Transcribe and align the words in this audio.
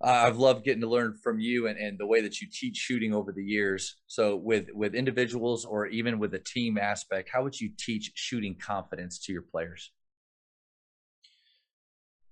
I've 0.00 0.36
loved 0.36 0.64
getting 0.64 0.82
to 0.82 0.88
learn 0.88 1.14
from 1.22 1.40
you 1.40 1.66
and, 1.66 1.76
and 1.76 1.98
the 1.98 2.06
way 2.06 2.20
that 2.20 2.40
you 2.40 2.46
teach 2.52 2.76
shooting 2.76 3.12
over 3.12 3.32
the 3.32 3.42
years. 3.42 3.96
So 4.06 4.36
with 4.36 4.66
with 4.72 4.94
individuals 4.94 5.64
or 5.64 5.86
even 5.86 6.18
with 6.18 6.34
a 6.34 6.38
team 6.38 6.78
aspect, 6.78 7.30
how 7.32 7.42
would 7.42 7.60
you 7.60 7.70
teach 7.76 8.12
shooting 8.14 8.54
confidence 8.54 9.18
to 9.20 9.32
your 9.32 9.42
players? 9.42 9.90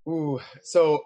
Ooh, 0.08 0.40
so 0.62 1.02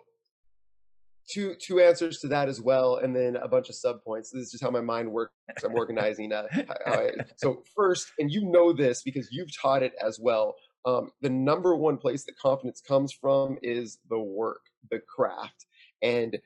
two 1.31 1.55
two 1.55 1.81
answers 1.81 2.19
to 2.21 2.29
that 2.29 2.49
as 2.49 2.61
well, 2.61 2.97
and 2.97 3.17
then 3.17 3.37
a 3.37 3.49
bunch 3.49 3.69
of 3.71 3.75
sub 3.75 4.03
points. 4.05 4.31
This 4.31 4.45
is 4.45 4.51
just 4.53 4.63
how 4.63 4.71
my 4.71 4.83
mind 4.83 5.11
works. 5.11 5.33
I'm 5.65 5.75
organizing. 5.75 6.33
Uh, 6.33 6.47
I, 6.87 7.11
so 7.37 7.63
first, 7.75 8.13
and 8.19 8.31
you 8.31 8.51
know 8.51 8.73
this 8.73 9.03
because 9.03 9.29
you've 9.31 9.57
taught 9.57 9.83
it 9.83 9.95
as 10.05 10.19
well. 10.21 10.57
Um, 10.85 11.11
the 11.21 11.31
number 11.31 11.75
one 11.77 11.99
place 11.99 12.25
that 12.25 12.39
confidence 12.39 12.81
comes 12.81 13.13
from 13.13 13.59
is 13.63 13.99
the 14.09 14.19
work, 14.19 14.63
the 14.91 15.01
craft, 15.01 15.67
and 16.03 16.39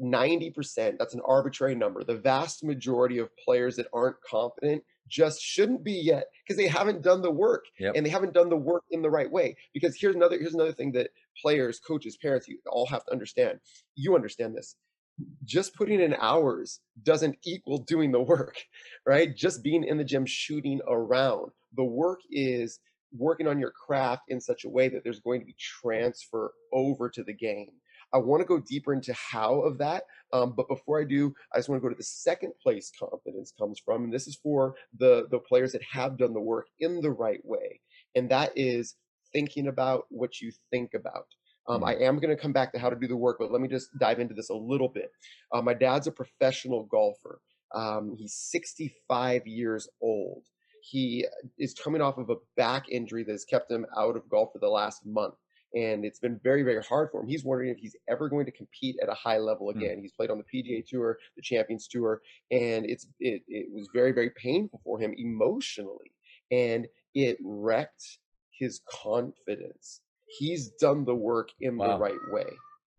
90%, 0.00 0.98
that's 0.98 1.14
an 1.14 1.20
arbitrary 1.26 1.74
number. 1.74 2.04
The 2.04 2.16
vast 2.16 2.64
majority 2.64 3.18
of 3.18 3.36
players 3.36 3.76
that 3.76 3.86
aren't 3.92 4.20
confident 4.22 4.82
just 5.08 5.42
shouldn't 5.42 5.84
be 5.84 5.92
yet 5.92 6.26
because 6.42 6.56
they 6.56 6.68
haven't 6.68 7.02
done 7.02 7.20
the 7.20 7.30
work 7.30 7.64
yep. 7.78 7.94
and 7.96 8.06
they 8.06 8.10
haven't 8.10 8.32
done 8.32 8.48
the 8.48 8.56
work 8.56 8.84
in 8.90 9.02
the 9.02 9.10
right 9.10 9.30
way. 9.30 9.56
Because 9.74 9.96
here's 9.98 10.14
another 10.14 10.38
here's 10.38 10.54
another 10.54 10.72
thing 10.72 10.92
that 10.92 11.10
players, 11.40 11.80
coaches, 11.80 12.16
parents, 12.16 12.48
you 12.48 12.58
all 12.70 12.86
have 12.86 13.04
to 13.06 13.12
understand. 13.12 13.58
You 13.96 14.14
understand 14.14 14.54
this. 14.54 14.76
Just 15.44 15.74
putting 15.74 16.00
in 16.00 16.14
hours 16.14 16.80
doesn't 17.02 17.36
equal 17.44 17.78
doing 17.78 18.12
the 18.12 18.20
work, 18.20 18.56
right? 19.06 19.36
Just 19.36 19.62
being 19.62 19.84
in 19.84 19.98
the 19.98 20.04
gym 20.04 20.24
shooting 20.24 20.80
around. 20.88 21.50
The 21.76 21.84
work 21.84 22.20
is 22.30 22.80
working 23.16 23.48
on 23.48 23.58
your 23.58 23.72
craft 23.72 24.22
in 24.28 24.40
such 24.40 24.64
a 24.64 24.68
way 24.68 24.88
that 24.88 25.02
there's 25.02 25.20
going 25.20 25.40
to 25.40 25.46
be 25.46 25.56
transfer 25.58 26.52
over 26.72 27.10
to 27.10 27.24
the 27.24 27.32
game. 27.34 27.72
I 28.12 28.18
want 28.18 28.40
to 28.40 28.46
go 28.46 28.60
deeper 28.60 28.92
into 28.92 29.14
how 29.14 29.60
of 29.60 29.78
that. 29.78 30.04
Um, 30.32 30.54
but 30.56 30.68
before 30.68 31.00
I 31.00 31.04
do, 31.04 31.34
I 31.52 31.58
just 31.58 31.68
want 31.68 31.80
to 31.80 31.86
go 31.86 31.92
to 31.92 31.98
the 31.98 32.04
second 32.04 32.52
place 32.62 32.92
confidence 32.98 33.52
comes 33.58 33.80
from, 33.84 34.04
and 34.04 34.12
this 34.12 34.26
is 34.26 34.38
for 34.42 34.74
the 34.98 35.26
the 35.30 35.38
players 35.38 35.72
that 35.72 35.82
have 35.90 36.18
done 36.18 36.34
the 36.34 36.40
work 36.40 36.66
in 36.78 37.00
the 37.00 37.10
right 37.10 37.40
way, 37.44 37.80
and 38.14 38.30
that 38.30 38.52
is 38.56 38.96
thinking 39.32 39.68
about 39.68 40.04
what 40.08 40.40
you 40.40 40.52
think 40.70 40.94
about. 40.94 41.26
Um, 41.68 41.84
I 41.84 41.94
mm. 41.94 42.02
am 42.02 42.18
going 42.18 42.34
to 42.34 42.40
come 42.40 42.52
back 42.52 42.72
to 42.72 42.78
how 42.78 42.90
to 42.90 42.96
do 42.96 43.06
the 43.06 43.16
work, 43.16 43.36
but 43.38 43.52
let 43.52 43.60
me 43.60 43.68
just 43.68 43.88
dive 43.98 44.18
into 44.18 44.34
this 44.34 44.50
a 44.50 44.54
little 44.54 44.88
bit. 44.88 45.10
Uh, 45.52 45.62
my 45.62 45.74
dad's 45.74 46.06
a 46.06 46.12
professional 46.12 46.84
golfer. 46.84 47.40
Um, 47.72 48.14
he's 48.16 48.34
65 48.34 49.46
years 49.46 49.88
old. 50.02 50.42
He 50.82 51.26
is 51.58 51.74
coming 51.74 52.00
off 52.00 52.18
of 52.18 52.30
a 52.30 52.36
back 52.56 52.88
injury 52.88 53.22
that 53.24 53.32
has 53.32 53.44
kept 53.44 53.70
him 53.70 53.86
out 53.96 54.16
of 54.16 54.28
golf 54.28 54.50
for 54.52 54.58
the 54.58 54.68
last 54.68 55.06
month 55.06 55.34
and 55.74 56.04
it's 56.04 56.18
been 56.18 56.40
very 56.42 56.62
very 56.62 56.82
hard 56.82 57.10
for 57.10 57.20
him. 57.20 57.28
He's 57.28 57.44
wondering 57.44 57.70
if 57.70 57.78
he's 57.78 57.96
ever 58.08 58.28
going 58.28 58.46
to 58.46 58.52
compete 58.52 58.96
at 59.02 59.08
a 59.08 59.14
high 59.14 59.38
level 59.38 59.70
hmm. 59.70 59.78
again. 59.78 59.98
Mm. 59.98 60.02
he's 60.02 60.12
played 60.12 60.30
on 60.30 60.38
the 60.38 60.62
pga 60.62 60.84
tour 60.86 61.18
the 61.36 61.42
champions 61.42 61.86
tour 61.86 62.20
and 62.50 62.84
it's 62.86 63.06
it, 63.20 63.42
it 63.48 63.68
was 63.72 63.88
very 63.94 64.12
very 64.12 64.30
painful 64.30 64.80
for 64.84 64.98
him 64.98 65.14
emotionally 65.16 66.12
and 66.50 66.86
it 67.14 67.38
wrecked 67.42 68.18
his 68.50 68.80
confidence. 68.90 70.00
He's 70.26 70.70
done 70.80 71.04
the 71.04 71.14
work 71.14 71.48
in 71.60 71.76
wow. 71.76 71.88
the 71.88 71.98
right 71.98 72.18
way 72.30 72.46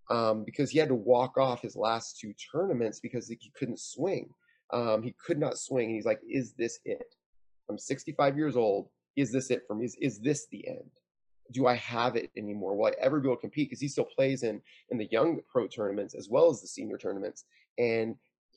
um, 0.09 0.43
because 0.43 0.69
he 0.69 0.79
had 0.79 0.89
to 0.89 0.95
walk 0.95 1.37
off 1.37 1.61
his 1.61 1.75
last 1.75 2.19
two 2.19 2.33
tournaments 2.51 2.99
because 2.99 3.27
he 3.27 3.51
couldn't 3.57 3.79
swing. 3.79 4.29
Um, 4.73 5.03
he 5.03 5.15
could 5.25 5.39
not 5.39 5.57
swing 5.57 5.87
and 5.87 5.95
he's 5.95 6.05
like 6.05 6.19
is 6.29 6.53
this 6.53 6.79
it? 6.85 7.15
I'm 7.69 7.77
65 7.77 8.37
years 8.37 8.55
old. 8.55 8.89
Is 9.15 9.31
this 9.31 9.51
it 9.51 9.63
for 9.67 9.75
me? 9.75 9.85
Is, 9.85 9.97
is 10.01 10.19
this 10.19 10.47
the 10.51 10.67
end 10.67 10.89
do 11.51 11.67
I 11.67 11.75
have 11.75 12.15
it 12.15 12.31
anymore? 12.37 12.75
Will 12.75 12.87
I 12.87 12.93
ever 12.99 13.19
be 13.19 13.27
able 13.27 13.35
to 13.35 13.41
compete? 13.41 13.69
Because 13.69 13.81
he 13.81 13.87
still 13.87 14.05
plays 14.05 14.43
in 14.43 14.61
in 14.89 14.97
the 14.97 15.07
young 15.11 15.39
pro 15.51 15.67
tournaments 15.67 16.15
as 16.15 16.29
well 16.29 16.49
as 16.49 16.61
the 16.61 16.67
senior 16.67 16.97
tournaments, 16.97 17.45
and 17.77 18.15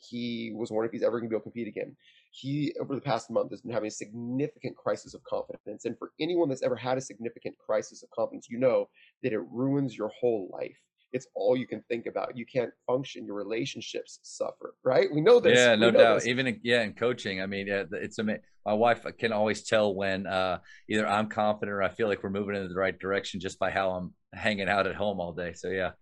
he 0.09 0.53
was 0.55 0.71
wondering 0.71 0.89
if 0.89 0.93
he's 0.93 1.03
ever 1.03 1.19
going 1.19 1.29
to 1.29 1.33
be 1.33 1.37
able 1.37 1.43
to 1.43 1.51
compete 1.51 1.69
again. 1.69 1.97
He 2.31 2.75
over 2.81 2.95
the 2.95 3.01
past 3.01 3.31
month 3.31 3.51
has 3.51 3.63
been 3.63 3.73
having 3.73 3.89
a 3.89 3.93
significant 3.93 4.77
crisis 4.77 5.15
of 5.15 5.23
confidence, 5.25 5.85
and 5.85 5.99
for 5.99 6.13
anyone 6.21 6.49
that's 6.49 6.63
ever 6.63 6.77
had 6.77 6.99
a 6.99 7.03
significant 7.03 7.57
crisis 7.59 8.03
of 8.03 8.11
confidence, 8.11 8.49
you 8.51 8.59
know 8.59 8.89
that 9.23 9.33
it 9.33 9.41
ruins 9.51 9.97
your 9.97 10.09
whole 10.09 10.49
life 10.53 10.79
it's 11.15 11.29
all 11.37 11.57
you 11.57 11.67
can 11.67 11.81
think 11.89 12.07
about. 12.07 12.37
You 12.37 12.45
can't 12.45 12.73
function. 12.89 13.25
Your 13.25 13.37
relationships 13.37 14.19
suffer, 14.25 14.75
right? 14.85 15.09
We 15.15 15.21
know 15.21 15.39
this. 15.39 15.57
Yeah, 15.57 15.77
no 15.77 15.93
doubt. 15.93 16.17
This. 16.17 16.27
Even 16.27 16.61
yeah, 16.65 16.83
in 16.83 16.93
coaching, 16.93 17.41
I 17.41 17.47
mean, 17.47 17.69
it's 17.69 18.19
amazing. 18.19 18.43
My 18.67 18.73
wife 18.73 19.07
can 19.19 19.33
always 19.33 19.63
tell 19.63 19.95
when 19.95 20.27
uh, 20.27 20.59
either 20.91 21.07
I'm 21.07 21.29
confident 21.29 21.73
or 21.73 21.83
I 21.83 21.89
feel 21.89 22.09
like 22.09 22.23
we're 22.25 22.31
moving 22.31 22.57
in 22.57 22.69
the 22.69 22.75
right 22.75 22.99
direction 22.99 23.39
just 23.39 23.61
by 23.61 23.71
how 23.71 23.91
I'm 23.91 24.13
hanging 24.33 24.69
out 24.69 24.89
at 24.89 24.97
home 24.97 25.21
all 25.21 25.33
day. 25.33 25.53
So 25.53 25.69
yeah, 25.69 25.93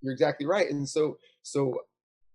you're 0.00 0.14
exactly 0.14 0.46
right. 0.46 0.70
And 0.70 0.88
so, 0.88 1.18
so 1.42 1.80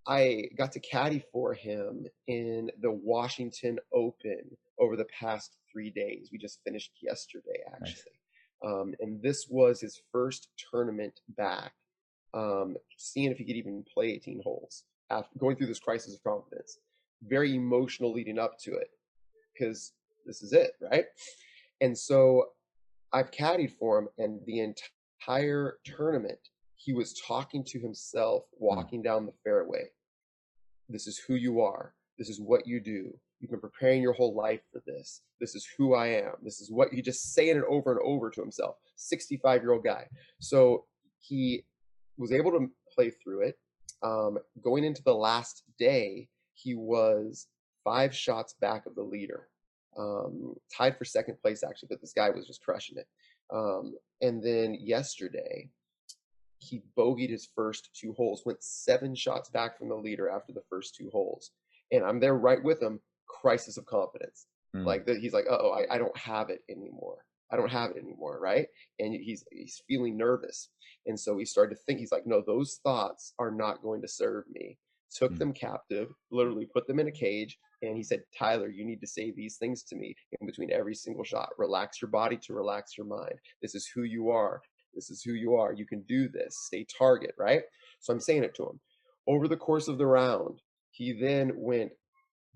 I 0.07 0.49
got 0.57 0.71
to 0.73 0.79
caddy 0.79 1.23
for 1.31 1.55
him 1.55 2.05
in 2.27 2.69
the 2.81 2.91
Washington 2.91 3.79
Open 3.91 4.41
over 4.79 4.95
the 4.95 5.07
past 5.19 5.55
three 5.71 5.89
days. 5.89 6.29
We 6.31 6.37
just 6.37 6.59
finished 6.63 6.91
yesterday, 7.01 7.63
actually. 7.73 7.87
Nice. 7.89 8.20
Um, 8.65 8.93
and 8.99 9.21
this 9.21 9.47
was 9.49 9.81
his 9.81 10.01
first 10.11 10.49
tournament 10.71 11.19
back, 11.29 11.73
um, 12.33 12.77
seeing 12.97 13.31
if 13.31 13.37
he 13.37 13.45
could 13.45 13.55
even 13.55 13.83
play 13.91 14.11
18 14.11 14.41
holes 14.43 14.83
after 15.09 15.37
going 15.39 15.55
through 15.55 15.67
this 15.67 15.79
crisis 15.79 16.15
of 16.15 16.23
confidence. 16.23 16.77
Very 17.23 17.55
emotional 17.55 18.13
leading 18.13 18.39
up 18.39 18.57
to 18.59 18.73
it 18.73 18.89
because 19.53 19.93
this 20.25 20.41
is 20.41 20.53
it, 20.53 20.71
right? 20.81 21.05
And 21.81 21.97
so 21.97 22.49
I've 23.13 23.31
caddied 23.31 23.77
for 23.77 23.99
him, 23.99 24.07
and 24.17 24.39
the 24.45 24.59
entire 24.59 25.77
tournament, 25.83 26.39
he 26.75 26.93
was 26.93 27.19
talking 27.27 27.63
to 27.65 27.79
himself 27.79 28.43
hmm. 28.57 28.65
walking 28.65 29.01
down 29.01 29.25
the 29.25 29.33
fairway. 29.43 29.89
This 30.89 31.07
is 31.07 31.17
who 31.17 31.35
you 31.35 31.61
are. 31.61 31.93
This 32.17 32.29
is 32.29 32.39
what 32.39 32.67
you 32.67 32.79
do. 32.79 33.17
You've 33.41 33.49
been 33.49 33.59
preparing 33.59 34.03
your 34.03 34.13
whole 34.13 34.35
life 34.35 34.61
for 34.71 34.83
this. 34.85 35.21
This 35.39 35.55
is 35.55 35.67
who 35.75 35.95
I 35.95 36.07
am. 36.07 36.33
This 36.43 36.61
is 36.61 36.71
what 36.71 36.89
he 36.93 37.01
just 37.01 37.33
saying 37.33 37.57
it 37.57 37.63
over 37.67 37.91
and 37.91 38.01
over 38.05 38.29
to 38.29 38.39
himself. 38.39 38.75
65 38.97 39.63
year 39.63 39.71
old 39.73 39.83
guy. 39.83 40.05
So 40.39 40.85
he 41.19 41.65
was 42.17 42.31
able 42.31 42.51
to 42.51 42.69
play 42.93 43.09
through 43.09 43.41
it. 43.47 43.57
Um, 44.03 44.37
going 44.63 44.83
into 44.83 45.01
the 45.01 45.13
last 45.13 45.63
day, 45.79 46.29
he 46.53 46.75
was 46.75 47.47
five 47.83 48.15
shots 48.15 48.53
back 48.61 48.85
of 48.85 48.93
the 48.93 49.01
leader, 49.01 49.47
um, 49.97 50.55
tied 50.75 50.95
for 50.95 51.05
second 51.05 51.41
place 51.41 51.63
actually, 51.63 51.87
but 51.89 51.99
this 51.99 52.13
guy 52.13 52.29
was 52.29 52.45
just 52.45 52.63
crushing 52.63 52.97
it. 52.97 53.07
Um, 53.51 53.95
and 54.21 54.43
then 54.43 54.77
yesterday, 54.79 55.67
he 56.59 56.83
bogeyed 56.95 57.31
his 57.31 57.49
first 57.55 57.89
two 57.95 58.13
holes, 58.13 58.43
went 58.45 58.63
seven 58.63 59.15
shots 59.15 59.49
back 59.49 59.79
from 59.79 59.89
the 59.89 59.95
leader 59.95 60.29
after 60.29 60.53
the 60.53 60.63
first 60.69 60.93
two 60.93 61.09
holes. 61.09 61.51
And 61.91 62.05
I'm 62.05 62.19
there 62.19 62.35
right 62.35 62.63
with 62.63 62.79
him 62.81 62.99
crisis 63.41 63.77
of 63.77 63.85
confidence. 63.85 64.45
Mm. 64.75 64.85
Like 64.85 65.05
that, 65.05 65.17
he's 65.17 65.33
like, 65.33 65.45
oh, 65.49 65.71
I, 65.71 65.95
I 65.95 65.97
don't 65.97 66.17
have 66.17 66.49
it 66.49 66.61
anymore. 66.69 67.17
I 67.51 67.57
don't 67.57 67.71
have 67.71 67.91
it 67.91 67.97
anymore, 67.97 68.39
right? 68.41 68.67
And 68.99 69.13
he's 69.13 69.43
he's 69.51 69.81
feeling 69.87 70.17
nervous, 70.17 70.69
and 71.05 71.19
so 71.19 71.37
he 71.37 71.45
started 71.45 71.75
to 71.75 71.81
think. 71.85 71.99
He's 71.99 72.11
like, 72.11 72.25
no, 72.25 72.41
those 72.45 72.79
thoughts 72.81 73.33
are 73.39 73.51
not 73.51 73.81
going 73.81 74.01
to 74.01 74.07
serve 74.07 74.45
me. 74.49 74.77
Took 75.13 75.33
mm. 75.33 75.39
them 75.39 75.53
captive, 75.53 76.07
literally 76.31 76.65
put 76.65 76.87
them 76.87 76.99
in 76.99 77.09
a 77.09 77.11
cage, 77.11 77.57
and 77.81 77.97
he 77.97 78.03
said, 78.03 78.23
Tyler, 78.37 78.69
you 78.69 78.85
need 78.85 79.01
to 79.01 79.07
say 79.07 79.31
these 79.31 79.57
things 79.57 79.83
to 79.83 79.97
me 79.97 80.15
in 80.39 80.47
between 80.47 80.71
every 80.71 80.95
single 80.95 81.25
shot. 81.25 81.49
Relax 81.57 82.01
your 82.01 82.09
body 82.09 82.37
to 82.43 82.53
relax 82.53 82.97
your 82.97 83.07
mind. 83.07 83.35
This 83.61 83.75
is 83.75 83.89
who 83.93 84.03
you 84.03 84.29
are. 84.29 84.61
This 84.93 85.09
is 85.09 85.21
who 85.21 85.33
you 85.33 85.55
are. 85.55 85.73
You 85.73 85.85
can 85.85 86.03
do 86.03 86.29
this. 86.29 86.57
Stay 86.67 86.85
target, 86.97 87.33
right? 87.37 87.63
So 87.99 88.13
I'm 88.13 88.19
saying 88.19 88.43
it 88.43 88.55
to 88.55 88.63
him. 88.63 88.79
Over 89.27 89.47
the 89.47 89.57
course 89.57 89.87
of 89.87 89.97
the 89.97 90.05
round, 90.05 90.61
he 90.91 91.13
then 91.13 91.51
went 91.55 91.91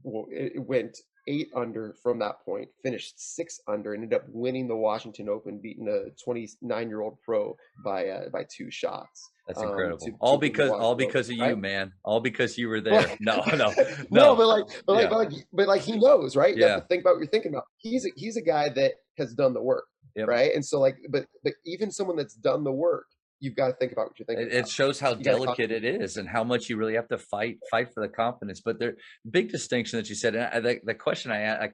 well, 0.03 0.25
it 0.29 0.63
went 0.63 0.97
eight 1.28 1.50
under 1.56 1.95
from 2.03 2.19
that 2.19 2.41
point, 2.44 2.69
finished 2.83 3.13
six 3.17 3.59
under, 3.67 3.94
and 3.94 4.03
ended 4.03 4.19
up 4.19 4.25
winning 4.29 4.67
the 4.67 4.75
Washington 4.75 5.29
Open, 5.29 5.59
beating 5.59 5.88
a 5.88 6.09
29 6.23 6.89
year 6.89 7.01
old 7.01 7.17
pro 7.22 7.56
by 7.83 8.07
uh, 8.07 8.29
by 8.29 8.45
two 8.55 8.69
shots. 8.69 9.29
That's 9.47 9.59
um, 9.59 9.69
incredible. 9.69 10.00
Um, 10.03 10.11
to, 10.11 10.17
all 10.19 10.35
to 10.35 10.39
because 10.39 10.72
all 10.72 10.95
because 10.95 11.29
of 11.29 11.38
right? 11.39 11.50
you, 11.50 11.55
man. 11.55 11.93
All 12.03 12.20
because 12.20 12.58
you 12.58 12.67
were 12.67 12.81
there. 12.81 13.16
no, 13.20 13.43
no, 13.47 13.55
no, 13.55 13.73
no. 14.09 14.35
But 14.35 14.47
like, 14.47 14.84
but 14.85 14.93
like, 14.93 15.03
yeah. 15.03 15.09
but 15.09 15.17
like, 15.17 15.47
but 15.53 15.67
like, 15.67 15.81
he 15.81 15.97
knows, 15.97 16.35
right? 16.35 16.55
You 16.55 16.66
yeah. 16.66 16.79
think 16.81 17.02
about 17.02 17.16
what 17.16 17.20
you're 17.20 17.28
thinking 17.28 17.53
about. 17.53 17.66
He's 17.78 18.05
a, 18.05 18.09
he's 18.16 18.37
a 18.37 18.41
guy 18.41 18.70
that 18.70 18.93
has 19.17 19.34
done 19.34 19.53
the 19.53 19.61
work, 19.61 19.85
yep. 20.16 20.28
right? 20.28 20.53
And 20.53 20.66
so 20.66 20.79
like, 20.79 20.97
but 21.09 21.25
but 21.43 21.53
even 21.66 21.91
someone 21.91 22.17
that's 22.17 22.35
done 22.35 22.64
the 22.64 22.72
work 22.72 23.05
you've 23.46 23.56
got 23.56 23.68
to 23.68 23.74
think 23.74 23.92
about 23.92 24.08
what 24.08 24.20
you're 24.20 24.26
thinking. 24.26 24.47
It, 24.47 24.53
it 24.53 24.68
shows 24.68 25.00
how 25.00 25.14
you 25.14 25.24
delicate 25.24 25.72
it 25.72 25.86
is 25.86 26.18
and 26.18 26.28
how 26.28 26.44
much 26.44 26.70
you 26.70 26.78
really 26.78 26.96
have 26.96 27.08
to 27.09 27.18
fight 27.18 27.58
fight 27.72 27.94
for 27.94 28.02
the 28.02 28.09
confidence. 28.09 28.59
But 28.59 28.80
there, 28.80 28.96
big 29.30 29.50
distinction 29.50 29.97
that 30.00 30.09
you 30.09 30.16
said. 30.16 30.36
And 30.36 30.46
I, 30.46 30.59
the, 30.59 30.80
the 30.84 30.94
question 30.96 31.32
I, 31.32 31.66
I, 31.66 31.70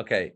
okay, 0.00 0.32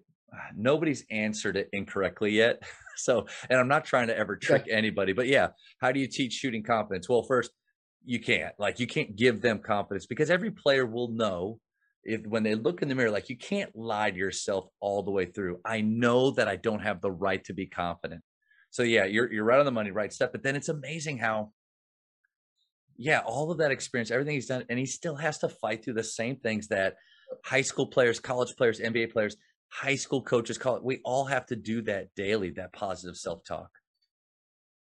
nobody's 0.56 1.04
answered 1.10 1.56
it 1.56 1.68
incorrectly 1.72 2.32
yet. 2.32 2.62
So, 2.94 3.26
and 3.48 3.58
I'm 3.58 3.68
not 3.68 3.86
trying 3.86 4.08
to 4.08 4.16
ever 4.16 4.36
trick 4.36 4.66
anybody, 4.70 5.14
but 5.14 5.26
yeah, 5.26 5.48
how 5.80 5.92
do 5.92 5.98
you 5.98 6.06
teach 6.06 6.34
shooting 6.34 6.62
confidence? 6.62 7.08
Well, 7.08 7.22
first, 7.22 7.50
you 8.04 8.20
can't 8.20 8.54
like 8.58 8.80
you 8.80 8.86
can't 8.86 9.16
give 9.16 9.40
them 9.40 9.58
confidence 9.58 10.06
because 10.06 10.30
every 10.30 10.50
player 10.50 10.86
will 10.86 11.08
know 11.08 11.58
if 12.04 12.26
when 12.26 12.42
they 12.42 12.54
look 12.54 12.82
in 12.82 12.88
the 12.88 12.94
mirror 12.94 13.10
like 13.10 13.28
you 13.28 13.36
can't 13.36 13.74
lie 13.76 14.10
to 14.10 14.16
yourself 14.16 14.66
all 14.80 15.02
the 15.02 15.10
way 15.10 15.26
through 15.26 15.60
i 15.64 15.80
know 15.80 16.30
that 16.30 16.48
i 16.48 16.56
don't 16.56 16.80
have 16.80 17.00
the 17.00 17.10
right 17.10 17.44
to 17.44 17.52
be 17.52 17.66
confident 17.66 18.20
so 18.72 18.82
yeah, 18.82 19.04
you're 19.04 19.30
you're 19.30 19.44
right 19.44 19.60
on 19.60 19.66
the 19.66 19.70
money, 19.70 19.90
right 19.90 20.12
step. 20.12 20.32
But 20.32 20.42
then 20.42 20.56
it's 20.56 20.70
amazing 20.70 21.18
how 21.18 21.52
yeah, 22.96 23.20
all 23.20 23.50
of 23.50 23.58
that 23.58 23.70
experience, 23.70 24.10
everything 24.10 24.34
he's 24.34 24.46
done, 24.46 24.64
and 24.68 24.78
he 24.78 24.86
still 24.86 25.14
has 25.14 25.38
to 25.38 25.48
fight 25.48 25.84
through 25.84 25.94
the 25.94 26.02
same 26.02 26.36
things 26.36 26.68
that 26.68 26.96
high 27.44 27.60
school 27.62 27.86
players, 27.86 28.18
college 28.18 28.56
players, 28.56 28.80
NBA 28.80 29.12
players, 29.12 29.36
high 29.68 29.94
school 29.94 30.22
coaches, 30.22 30.56
college, 30.56 30.82
we 30.82 31.00
all 31.04 31.24
have 31.26 31.46
to 31.46 31.56
do 31.56 31.82
that 31.82 32.08
daily, 32.16 32.50
that 32.50 32.72
positive 32.72 33.16
self-talk. 33.16 33.70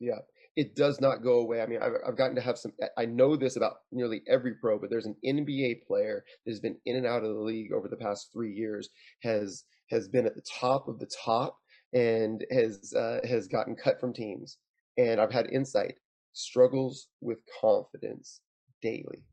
Yeah, 0.01 0.19
it 0.57 0.75
does 0.75 1.01
not 1.01 1.23
go 1.23 1.41
away. 1.41 1.63
I 1.63 1.67
mean, 1.67 1.81
I've, 1.83 1.93
I've 2.07 2.17
gotten 2.17 2.37
to 2.37 2.43
have 2.43 2.59
some, 2.59 2.73
I 2.97 3.07
know 3.07 3.37
this 3.37 3.57
about 3.57 3.75
nearly 3.93 4.23
every 4.29 4.55
pro, 4.55 4.79
but 4.79 4.91
there's 4.91 5.07
an 5.07 5.17
NBA 5.25 5.87
player 5.87 6.25
that 6.45 6.51
has 6.51 6.61
been 6.61 6.77
in 6.87 6.97
and 6.97 7.07
out 7.07 7.25
of 7.25 7.35
the 7.35 7.41
league 7.41 7.73
over 7.73 7.89
the 7.89 7.97
past 7.97 8.31
three 8.33 8.53
years, 8.53 8.89
has, 9.23 9.65
has 9.91 10.09
been 10.09 10.27
at 10.27 10.35
the 10.35 10.45
top 10.61 10.89
of 10.89 10.99
the 10.99 11.11
top 11.25 11.57
and 11.93 12.45
has, 12.51 12.95
uh, 12.95 13.21
has 13.27 13.49
gotten 13.49 13.75
cut 13.75 14.01
from 14.01 14.13
teams. 14.13 14.59
And 14.97 15.21
I've 15.21 15.33
had 15.33 15.51
insight 15.51 15.95
struggles 16.33 17.09
with 17.21 17.39
confidence 17.61 18.41
daily. 18.83 19.25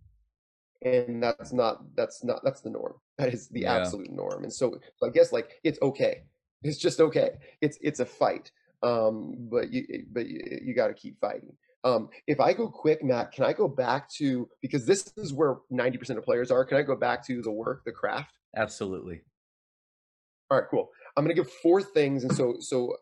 And 0.83 1.21
that's 1.21 1.53
not 1.53 1.83
that's 1.95 2.23
not 2.23 2.43
that's 2.43 2.61
the 2.61 2.69
norm. 2.69 2.93
That 3.17 3.33
is 3.33 3.47
the 3.47 3.61
yeah. 3.61 3.75
absolute 3.75 4.11
norm 4.11 4.43
and 4.43 4.51
so, 4.51 4.77
so 4.97 5.07
i 5.07 5.09
guess 5.09 5.31
like 5.31 5.51
it's 5.63 5.81
okay. 5.81 6.23
It's 6.63 6.77
just 6.77 6.99
okay. 6.99 7.29
It's 7.61 7.77
it's 7.81 8.01
a 8.01 8.05
fight 8.05 8.51
um 8.83 9.35
but 9.49 9.71
you 9.71 10.05
but 10.11 10.27
you, 10.27 10.59
you 10.61 10.73
got 10.73 10.87
to 10.87 10.93
keep 10.93 11.19
fighting. 11.21 11.53
Um 11.85 12.09
if 12.27 12.39
i 12.41 12.51
go 12.51 12.67
quick 12.67 13.03
matt 13.03 13.31
can 13.31 13.45
i 13.45 13.53
go 13.53 13.67
back 13.69 14.09
to 14.17 14.49
because 14.61 14.85
this 14.85 15.13
is 15.15 15.31
where 15.33 15.57
90% 15.71 16.17
of 16.17 16.25
players 16.25 16.51
are 16.51 16.65
can 16.65 16.77
i 16.77 16.81
go 16.81 16.95
back 16.95 17.25
to 17.27 17.41
the 17.41 17.51
work 17.51 17.83
the 17.85 17.91
craft? 17.91 18.33
Absolutely 18.57 19.21
all 20.49 20.59
right 20.59 20.67
cool 20.69 20.89
i'm 21.15 21.23
going 21.23 21.35
to 21.35 21.41
give 21.41 21.51
four 21.51 21.81
things 21.81 22.23
and 22.23 22.35
so 22.35 22.55
so 22.59 22.95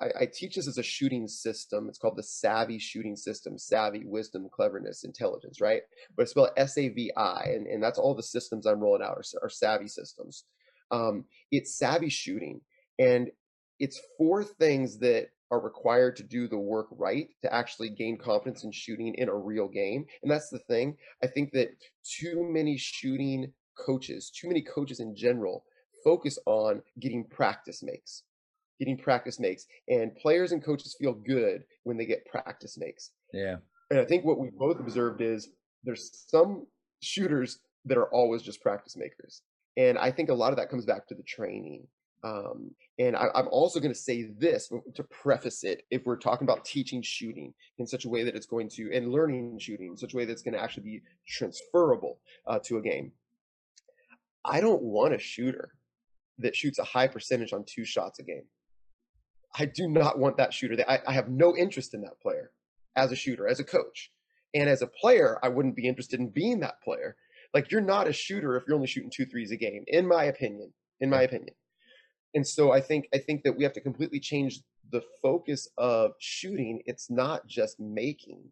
I, 0.00 0.22
I, 0.22 0.26
teach 0.26 0.56
this 0.56 0.66
as 0.66 0.78
a 0.78 0.82
shooting 0.82 1.28
system. 1.28 1.88
It's 1.88 1.98
called 1.98 2.16
the 2.16 2.22
Savvy 2.22 2.78
Shooting 2.78 3.16
System. 3.16 3.58
Savvy, 3.58 4.04
wisdom, 4.04 4.48
cleverness, 4.50 5.04
intelligence, 5.04 5.60
right? 5.60 5.82
But 6.16 6.22
it's 6.22 6.30
spelled 6.30 6.50
S-A-V-I, 6.56 7.42
and, 7.54 7.66
and 7.66 7.82
that's 7.82 7.98
all 7.98 8.14
the 8.14 8.22
systems 8.22 8.66
I'm 8.66 8.80
rolling 8.80 9.02
out 9.02 9.18
are, 9.18 9.24
are 9.42 9.50
savvy 9.50 9.88
systems. 9.88 10.44
Um, 10.90 11.24
it's 11.50 11.78
savvy 11.78 12.08
shooting, 12.08 12.62
and 12.98 13.30
it's 13.78 14.00
four 14.16 14.42
things 14.42 14.98
that 14.98 15.28
are 15.50 15.60
required 15.60 16.16
to 16.16 16.22
do 16.22 16.46
the 16.46 16.58
work 16.58 16.86
right 16.92 17.28
to 17.42 17.52
actually 17.52 17.90
gain 17.90 18.16
confidence 18.16 18.62
in 18.64 18.70
shooting 18.70 19.14
in 19.14 19.28
a 19.28 19.36
real 19.36 19.68
game. 19.68 20.06
And 20.22 20.30
that's 20.30 20.48
the 20.48 20.60
thing. 20.60 20.96
I 21.22 21.26
think 21.26 21.52
that 21.52 21.70
too 22.04 22.48
many 22.48 22.76
shooting 22.76 23.52
coaches, 23.76 24.30
too 24.30 24.48
many 24.48 24.62
coaches 24.62 25.00
in 25.00 25.16
general, 25.16 25.64
focus 26.02 26.38
on 26.46 26.82
getting 26.98 27.24
practice 27.24 27.82
makes 27.82 28.22
getting 28.80 28.96
practice 28.96 29.38
makes. 29.38 29.66
And 29.88 30.16
players 30.16 30.50
and 30.50 30.64
coaches 30.64 30.96
feel 30.98 31.12
good 31.12 31.62
when 31.84 31.96
they 31.96 32.06
get 32.06 32.26
practice 32.26 32.76
makes. 32.76 33.10
Yeah. 33.32 33.56
And 33.90 34.00
I 34.00 34.04
think 34.04 34.24
what 34.24 34.38
we've 34.38 34.56
both 34.56 34.80
observed 34.80 35.20
is 35.20 35.50
there's 35.84 36.24
some 36.28 36.66
shooters 37.02 37.60
that 37.84 37.98
are 37.98 38.12
always 38.12 38.42
just 38.42 38.62
practice 38.62 38.96
makers. 38.96 39.42
And 39.76 39.98
I 39.98 40.10
think 40.10 40.30
a 40.30 40.34
lot 40.34 40.52
of 40.52 40.56
that 40.56 40.70
comes 40.70 40.86
back 40.86 41.06
to 41.08 41.14
the 41.14 41.22
training. 41.22 41.86
Um, 42.22 42.72
and 42.98 43.16
I, 43.16 43.28
am 43.34 43.48
also 43.48 43.80
going 43.80 43.94
to 43.94 43.98
say 43.98 44.28
this 44.38 44.70
to 44.94 45.04
preface 45.04 45.64
it 45.64 45.84
if 45.90 46.04
we're 46.04 46.18
talking 46.18 46.46
about 46.46 46.64
teaching 46.64 47.00
shooting 47.00 47.54
in 47.78 47.86
such 47.86 48.04
a 48.04 48.08
way 48.08 48.24
that 48.24 48.36
it's 48.36 48.46
going 48.46 48.68
to, 48.70 48.90
and 48.94 49.10
learning 49.10 49.58
shooting 49.58 49.88
in 49.92 49.96
such 49.96 50.12
a 50.12 50.16
way 50.16 50.26
that's 50.26 50.42
going 50.42 50.52
to 50.52 50.62
actually 50.62 50.82
be 50.82 51.02
transferable 51.26 52.18
uh, 52.46 52.58
to 52.64 52.76
a 52.76 52.82
game. 52.82 53.12
I 54.44 54.60
don't 54.60 54.82
want 54.82 55.14
a 55.14 55.18
shooter 55.18 55.72
that 56.42 56.56
shoots 56.56 56.78
a 56.78 56.84
high 56.84 57.08
percentage 57.08 57.52
on 57.52 57.64
two 57.64 57.84
shots 57.84 58.18
a 58.18 58.22
game. 58.22 58.44
I 59.58 59.64
do 59.66 59.88
not 59.88 60.18
want 60.18 60.36
that 60.36 60.54
shooter. 60.54 60.76
I, 60.88 61.00
I 61.06 61.12
have 61.12 61.28
no 61.28 61.56
interest 61.56 61.94
in 61.94 62.02
that 62.02 62.20
player 62.20 62.52
as 62.96 63.12
a 63.12 63.16
shooter, 63.16 63.48
as 63.48 63.60
a 63.60 63.64
coach. 63.64 64.12
And 64.54 64.68
as 64.68 64.82
a 64.82 64.86
player, 64.86 65.38
I 65.42 65.48
wouldn't 65.48 65.76
be 65.76 65.86
interested 65.86 66.20
in 66.20 66.30
being 66.30 66.60
that 66.60 66.82
player. 66.82 67.16
Like 67.54 67.70
you're 67.70 67.80
not 67.80 68.08
a 68.08 68.12
shooter 68.12 68.56
if 68.56 68.64
you're 68.66 68.76
only 68.76 68.86
shooting 68.86 69.10
two 69.10 69.26
threes 69.26 69.50
a 69.50 69.56
game, 69.56 69.84
in 69.86 70.06
my 70.06 70.24
opinion. 70.24 70.72
In 71.00 71.10
my 71.10 71.22
opinion. 71.22 71.54
And 72.34 72.46
so 72.46 72.72
I 72.72 72.80
think 72.80 73.08
I 73.14 73.18
think 73.18 73.42
that 73.42 73.56
we 73.56 73.64
have 73.64 73.72
to 73.72 73.80
completely 73.80 74.20
change 74.20 74.60
the 74.90 75.02
focus 75.22 75.68
of 75.78 76.12
shooting. 76.20 76.82
It's 76.86 77.10
not 77.10 77.46
just 77.46 77.80
making, 77.80 78.42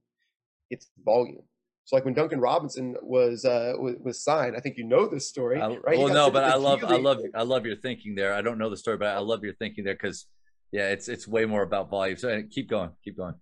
it's 0.70 0.88
volume. 1.04 1.44
So 1.88 1.96
like 1.96 2.04
when 2.04 2.12
Duncan 2.12 2.38
Robinson 2.38 2.96
was 3.00 3.46
uh, 3.46 3.72
was 3.78 4.22
signed, 4.22 4.54
I 4.54 4.60
think 4.60 4.76
you 4.76 4.84
know 4.84 5.08
this 5.08 5.26
story, 5.26 5.58
I, 5.58 5.68
right? 5.68 5.98
Well, 5.98 6.12
no, 6.12 6.30
but 6.30 6.44
I 6.44 6.54
love 6.54 6.84
I 6.84 6.98
love 6.98 7.22
I 7.34 7.42
love 7.44 7.64
your 7.64 7.76
thinking 7.76 8.14
there. 8.14 8.34
I 8.34 8.42
don't 8.42 8.58
know 8.58 8.68
the 8.68 8.76
story, 8.76 8.98
but 8.98 9.08
I 9.08 9.20
love 9.20 9.42
your 9.42 9.54
thinking 9.54 9.84
there 9.84 9.94
because 9.94 10.26
yeah, 10.70 10.90
it's 10.90 11.08
it's 11.08 11.26
way 11.26 11.46
more 11.46 11.62
about 11.62 11.88
volume. 11.88 12.18
So 12.18 12.42
keep 12.50 12.68
going, 12.68 12.90
keep 13.02 13.16
going. 13.16 13.36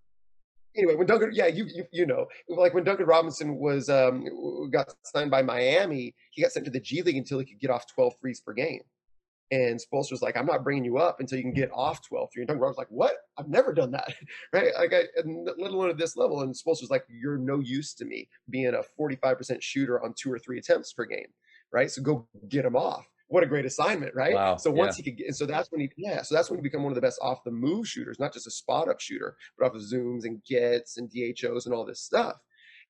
Anyway, 0.77 0.95
when 0.95 1.09
Duncan, 1.09 1.31
yeah, 1.33 1.49
you 1.49 1.65
you, 1.65 1.87
you 1.91 2.07
know, 2.07 2.27
like 2.49 2.73
when 2.73 2.85
Duncan 2.85 3.07
Robinson 3.07 3.57
was 3.57 3.89
um, 3.89 4.25
got 4.71 4.95
signed 5.03 5.33
by 5.33 5.43
Miami, 5.43 6.15
he 6.31 6.43
got 6.43 6.53
sent 6.53 6.67
to 6.67 6.71
the 6.71 6.79
G 6.79 7.03
League 7.03 7.17
until 7.17 7.41
he 7.41 7.47
could 7.47 7.59
get 7.59 7.71
off 7.71 7.93
12 7.97 8.15
threes 8.21 8.41
per 8.41 8.53
game. 8.53 8.83
And 9.51 9.81
Spoelstra's 9.81 10.23
like, 10.23 10.37
I'm 10.37 10.47
not 10.47 10.65
bringing 10.65 10.85
you 10.85 10.99
up 10.99 11.21
until 11.21 11.39
you 11.39 11.45
can 11.45 11.53
get 11.53 11.71
off 11.73 12.07
12 12.07 12.31
threes. 12.33 12.43
And 12.43 12.49
Duncan 12.49 12.67
was 12.67 12.77
like, 12.77 12.91
what? 12.91 13.13
I've 13.39 13.49
never 13.49 13.73
done 13.73 13.93
that, 13.93 14.13
right? 14.53 14.73
Like, 14.77 14.93
I, 14.93 15.05
let 15.25 15.71
alone 15.71 15.91
at 15.91 15.99
this 15.99 16.17
level. 16.17 16.41
And 16.41 16.55
Spoelstra's 16.55 16.91
like, 16.91 17.05
you're 17.09 17.39
no 17.39 17.61
use 17.61 17.95
to 17.95 18.05
me 18.05 18.29
being 18.51 18.75
a 18.75 18.83
45% 19.01 19.63
shooter 19.63 20.03
on 20.03 20.15
two 20.17 20.33
or 20.33 20.39
three 20.39 20.59
attempts 20.59 20.93
per 20.93 21.05
game, 21.05 21.29
right? 21.73 21.91
So 21.91 22.03
go 22.03 22.27
get 22.49 22.65
him 22.65 22.77
off 22.77 23.07
what 23.29 23.43
a 23.43 23.47
great 23.47 23.67
assignment, 23.67 24.15
right? 24.15 24.35
Wow. 24.35 24.57
So 24.57 24.71
once 24.71 24.99
yeah. 24.99 25.05
he 25.05 25.11
could 25.11 25.19
get, 25.19 25.35
so 25.35 25.47
that's 25.47 25.71
when 25.73 25.81
he, 25.81 25.91
yeah, 25.97 26.23
so 26.23 26.35
that's 26.35 26.49
when 26.49 26.59
he 26.59 26.63
become 26.63 26.83
one 26.83 26.93
of 26.93 26.95
the 26.95 27.01
best 27.01 27.19
off 27.21 27.43
the 27.45 27.51
move 27.51 27.89
shooters, 27.89 28.21
not 28.21 28.33
just 28.33 28.47
a 28.47 28.51
spot 28.51 28.89
up 28.89 29.01
shooter, 29.01 29.37
but 29.59 29.67
off 29.67 29.75
of 29.75 29.83
zooms 29.83 30.25
and 30.25 30.45
gets 30.45 30.97
and 30.97 31.11
DHOs 31.11 31.67
and 31.67 31.75
all 31.75 31.85
this 31.85 32.01
stuff. 32.01 32.37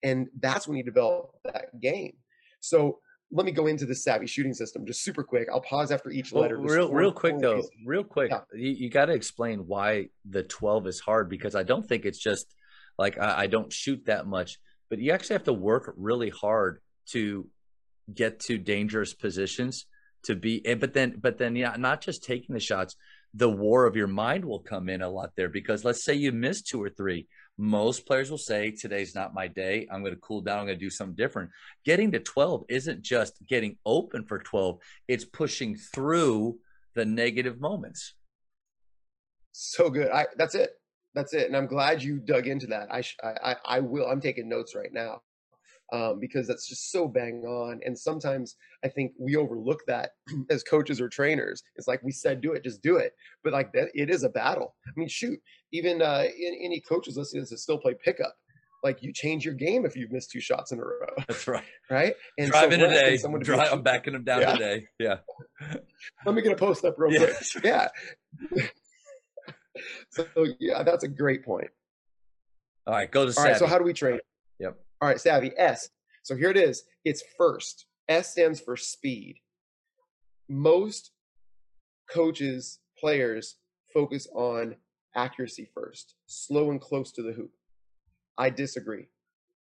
And 0.02 0.28
that's 0.38 0.68
when 0.68 0.76
he 0.76 0.82
developed 0.82 1.36
that 1.44 1.80
game. 1.80 2.16
So 2.60 2.98
let 3.32 3.44
me 3.44 3.52
go 3.52 3.66
into 3.66 3.86
the 3.86 3.94
savvy 3.94 4.26
shooting 4.26 4.54
system 4.54 4.86
just 4.86 5.02
super 5.02 5.24
quick. 5.24 5.48
I'll 5.52 5.60
pause 5.60 5.90
after 5.90 6.10
each 6.10 6.32
letter. 6.32 6.60
Well, 6.60 6.74
real, 6.74 6.92
real 6.92 7.12
quick 7.12 7.38
though, 7.38 7.62
real 7.84 8.04
quick. 8.04 8.30
Yeah. 8.30 8.40
You, 8.54 8.70
you 8.70 8.90
got 8.90 9.06
to 9.06 9.12
explain 9.12 9.66
why 9.66 10.08
the 10.28 10.42
12 10.42 10.86
is 10.86 11.00
hard 11.00 11.28
because 11.28 11.54
I 11.54 11.64
don't 11.64 11.86
think 11.86 12.04
it's 12.04 12.18
just 12.18 12.54
like 12.98 13.18
I, 13.18 13.42
I 13.42 13.46
don't 13.46 13.72
shoot 13.72 14.06
that 14.06 14.26
much, 14.26 14.58
but 14.88 15.00
you 15.00 15.12
actually 15.12 15.34
have 15.34 15.44
to 15.44 15.52
work 15.52 15.92
really 15.96 16.30
hard 16.30 16.80
to 17.10 17.48
get 18.12 18.40
to 18.40 18.58
dangerous 18.58 19.14
positions 19.14 19.86
to 20.22 20.36
be 20.36 20.64
eh, 20.64 20.74
but 20.74 20.92
then 20.92 21.16
but 21.20 21.38
then 21.38 21.56
yeah 21.56 21.74
not 21.76 22.00
just 22.00 22.22
taking 22.22 22.54
the 22.54 22.60
shots 22.60 22.96
the 23.36 23.48
war 23.50 23.84
of 23.84 23.96
your 23.96 24.06
mind 24.06 24.44
will 24.44 24.60
come 24.60 24.88
in 24.88 25.02
a 25.02 25.08
lot 25.08 25.30
there. 25.36 25.50
Because 25.50 25.84
let's 25.84 26.04
say 26.04 26.14
you 26.14 26.32
miss 26.32 26.62
two 26.62 26.82
or 26.82 26.88
three. 26.88 27.28
Most 27.58 28.06
players 28.06 28.30
will 28.30 28.38
say 28.38 28.70
today's 28.70 29.14
not 29.14 29.34
my 29.34 29.46
day. 29.46 29.86
I'm 29.90 30.00
going 30.02 30.14
to 30.14 30.20
cool 30.20 30.40
down. 30.40 30.60
I'm 30.60 30.66
going 30.66 30.78
to 30.78 30.84
do 30.84 30.90
something 30.90 31.16
different. 31.16 31.50
Getting 31.84 32.12
to 32.12 32.18
12 32.20 32.64
isn't 32.68 33.02
just 33.02 33.34
getting 33.46 33.76
open 33.84 34.24
for 34.24 34.38
12 34.38 34.78
it's 35.06 35.24
pushing 35.24 35.76
through 35.76 36.58
the 36.94 37.04
negative 37.04 37.60
moments. 37.60 38.14
So 39.52 39.90
good. 39.90 40.10
I 40.10 40.26
that's 40.36 40.54
it. 40.54 40.70
That's 41.14 41.32
it. 41.34 41.46
And 41.46 41.56
i'm 41.56 41.66
glad 41.66 42.02
you 42.02 42.18
dug 42.18 42.46
into 42.46 42.66
that. 42.68 42.88
I 42.90 43.02
i 43.22 43.56
i 43.66 43.80
will 43.80 44.06
i'm 44.06 44.20
taking 44.20 44.48
notes 44.48 44.74
right 44.74 44.92
now 44.92 45.20
um, 45.92 46.18
because 46.20 46.46
that's 46.46 46.66
just 46.66 46.90
so 46.90 47.06
bang 47.06 47.44
on. 47.46 47.80
And 47.84 47.98
sometimes 47.98 48.56
I 48.84 48.88
think 48.88 49.12
we 49.18 49.36
overlook 49.36 49.80
that 49.86 50.10
as 50.50 50.62
coaches 50.62 51.00
or 51.00 51.08
trainers. 51.08 51.62
It's 51.76 51.88
like 51.88 52.02
we 52.02 52.12
said, 52.12 52.40
do 52.40 52.52
it, 52.52 52.64
just 52.64 52.82
do 52.82 52.96
it. 52.96 53.12
But 53.44 53.52
like 53.52 53.72
that, 53.72 53.88
it 53.94 54.10
is 54.10 54.24
a 54.24 54.28
battle. 54.28 54.74
I 54.86 54.90
mean, 54.96 55.08
shoot, 55.08 55.38
even 55.72 56.02
uh, 56.02 56.24
in, 56.36 56.58
any 56.60 56.80
coaches 56.80 57.16
listening 57.16 57.44
to 57.44 57.50
this 57.50 57.62
still 57.62 57.78
play 57.78 57.94
pickup. 58.02 58.34
Like 58.84 59.02
you 59.02 59.12
change 59.12 59.44
your 59.44 59.54
game 59.54 59.84
if 59.84 59.96
you've 59.96 60.12
missed 60.12 60.30
two 60.30 60.40
shots 60.40 60.70
in 60.70 60.78
a 60.78 60.82
row. 60.82 60.90
That's 61.26 61.48
right. 61.48 61.64
Right. 61.88 62.14
And 62.36 62.50
driving 62.50 62.80
so 62.80 62.88
today. 62.88 63.16
Drive, 63.42 63.72
I'm 63.72 63.82
backing 63.82 64.12
them 64.12 64.24
down 64.24 64.40
yeah. 64.40 64.52
today. 64.54 64.86
Yeah. 64.98 65.16
Let 66.26 66.34
me 66.34 66.42
get 66.42 66.50
a 66.50 66.56
post 66.56 66.84
up 66.84 66.96
real 66.98 67.16
quick. 67.16 67.36
Yeah. 67.62 67.86
so 70.10 70.26
yeah, 70.58 70.82
that's 70.82 71.04
a 71.04 71.08
great 71.08 71.44
point. 71.44 71.68
All 72.86 72.94
right, 72.94 73.10
go 73.10 73.24
to. 73.24 73.38
All 73.38 73.44
right, 73.44 73.56
so 73.56 73.66
how 73.66 73.78
do 73.78 73.84
we 73.84 73.92
train? 73.92 74.18
All 75.00 75.08
right, 75.08 75.20
savvy 75.20 75.52
S. 75.56 75.90
So 76.22 76.34
here 76.36 76.50
it 76.50 76.56
is. 76.56 76.84
It's 77.04 77.22
first. 77.36 77.86
S 78.08 78.32
stands 78.32 78.60
for 78.60 78.76
speed. 78.76 79.36
Most 80.48 81.10
coaches, 82.10 82.78
players 82.98 83.56
focus 83.92 84.26
on 84.34 84.76
accuracy 85.14 85.68
first, 85.74 86.14
slow 86.26 86.70
and 86.70 86.80
close 86.80 87.10
to 87.12 87.22
the 87.22 87.32
hoop. 87.32 87.50
I 88.38 88.50
disagree. 88.50 89.06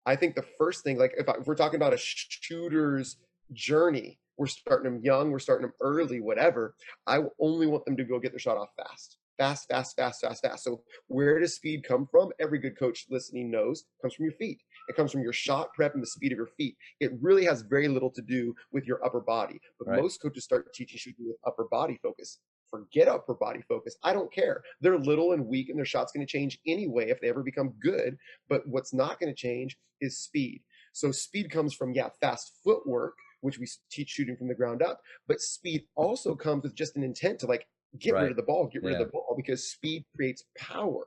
I 0.06 0.16
think 0.16 0.34
the 0.34 0.46
first 0.58 0.82
thing, 0.82 0.99
like 0.99 1.12
if, 1.16 1.28
I, 1.28 1.34
if 1.40 1.46
we're 1.46 1.54
talking 1.54 1.76
about 1.76 1.94
a 1.94 1.99
shooter's 1.99 3.16
journey, 3.52 4.18
we're 4.37 4.46
starting 4.46 4.90
them 4.90 5.02
young, 5.04 5.30
we're 5.30 5.38
starting 5.38 5.66
them 5.66 5.75
early, 5.80 6.20
whatever. 6.20 6.75
I 7.06 7.20
only 7.38 7.66
want 7.66 7.84
them 7.84 7.96
to 7.99 8.04
go 8.04 8.18
get 8.18 8.32
their 8.32 8.38
shot 8.38 8.56
off 8.56 8.70
fast 8.76 9.18
fast, 9.40 9.68
fast, 9.68 9.97
fast, 9.97 10.20
fast, 10.20 10.42
fast. 10.42 10.64
So 10.64 10.82
where 11.09 11.40
does 11.40 11.54
speed 11.54 11.82
come 11.82 12.06
from? 12.11 12.30
Every 12.38 12.59
good 12.59 12.78
coach 12.78 13.06
listening 13.09 13.50
knows 13.50 13.85
comes 14.02 14.12
from 14.12 14.26
your 14.26 14.35
feet. 14.35 14.61
It 14.88 14.97
comes 14.97 15.12
from 15.12 15.23
your 15.23 15.32
shot 15.32 15.73
prep 15.73 15.94
and 15.94 16.02
the 16.02 16.06
speed 16.06 16.32
of 16.32 16.37
your 16.37 16.50
feet. 16.59 16.76
It 17.00 17.12
really 17.23 17.47
has 17.47 17.62
very 17.62 17.88
little 17.88 18.11
to 18.11 18.20
do 18.20 18.54
with 18.70 18.85
your 18.85 19.02
upper 19.02 19.20
body. 19.20 19.59
But 19.78 19.88
right. 19.88 20.02
most 20.02 20.20
coaches 20.20 20.44
start 20.44 20.75
teaching 20.75 20.99
shooting 20.99 21.26
with 21.26 21.38
upper 21.47 21.64
body 21.70 21.99
focus. 22.02 22.38
Forget 22.70 23.09
upper 23.09 23.35
body 23.35 23.62
focus. 23.66 23.97
I 24.04 24.12
don't 24.12 24.30
care. 24.30 24.62
They're 24.82 24.99
little 24.99 25.32
and 25.32 25.47
weak, 25.47 25.70
and 25.70 25.78
their 25.78 25.87
shot's 25.87 26.12
going 26.12 26.25
to 26.25 26.30
change 26.30 26.59
anyway 26.66 27.09
if 27.09 27.18
they 27.23 27.30
ever 27.30 27.42
become 27.42 27.73
good. 27.82 28.18
But 28.50 28.68
what's 28.68 28.92
not 28.92 29.18
going 29.18 29.35
to 29.35 29.40
change 29.40 29.78
is 30.02 30.18
speed. 30.18 30.61
So 30.92 31.12
speed 31.12 31.50
comes 31.50 31.73
from, 31.73 31.94
yeah, 31.94 32.11
fast 32.20 32.52
footwork, 32.62 33.14
which 33.40 33.59
we 33.59 33.66
teach 33.90 34.11
shooting 34.11 34.37
from 34.37 34.49
the 34.49 34.54
ground 34.54 34.82
up, 34.82 35.00
but 35.26 35.40
speed 35.40 35.85
also 35.94 36.35
comes 36.35 36.62
with 36.62 36.75
just 36.75 36.97
an 36.97 37.02
intent 37.02 37.38
to 37.40 37.47
like 37.47 37.66
get 37.99 38.14
right. 38.14 38.23
rid 38.23 38.30
of 38.30 38.37
the 38.37 38.42
ball, 38.42 38.66
get 38.66 38.82
rid 38.82 38.92
yeah. 38.92 39.00
of 39.00 39.06
the 39.06 39.12
ball, 39.12 39.35
because 39.37 39.70
speed 39.70 40.04
creates 40.14 40.44
power 40.56 41.06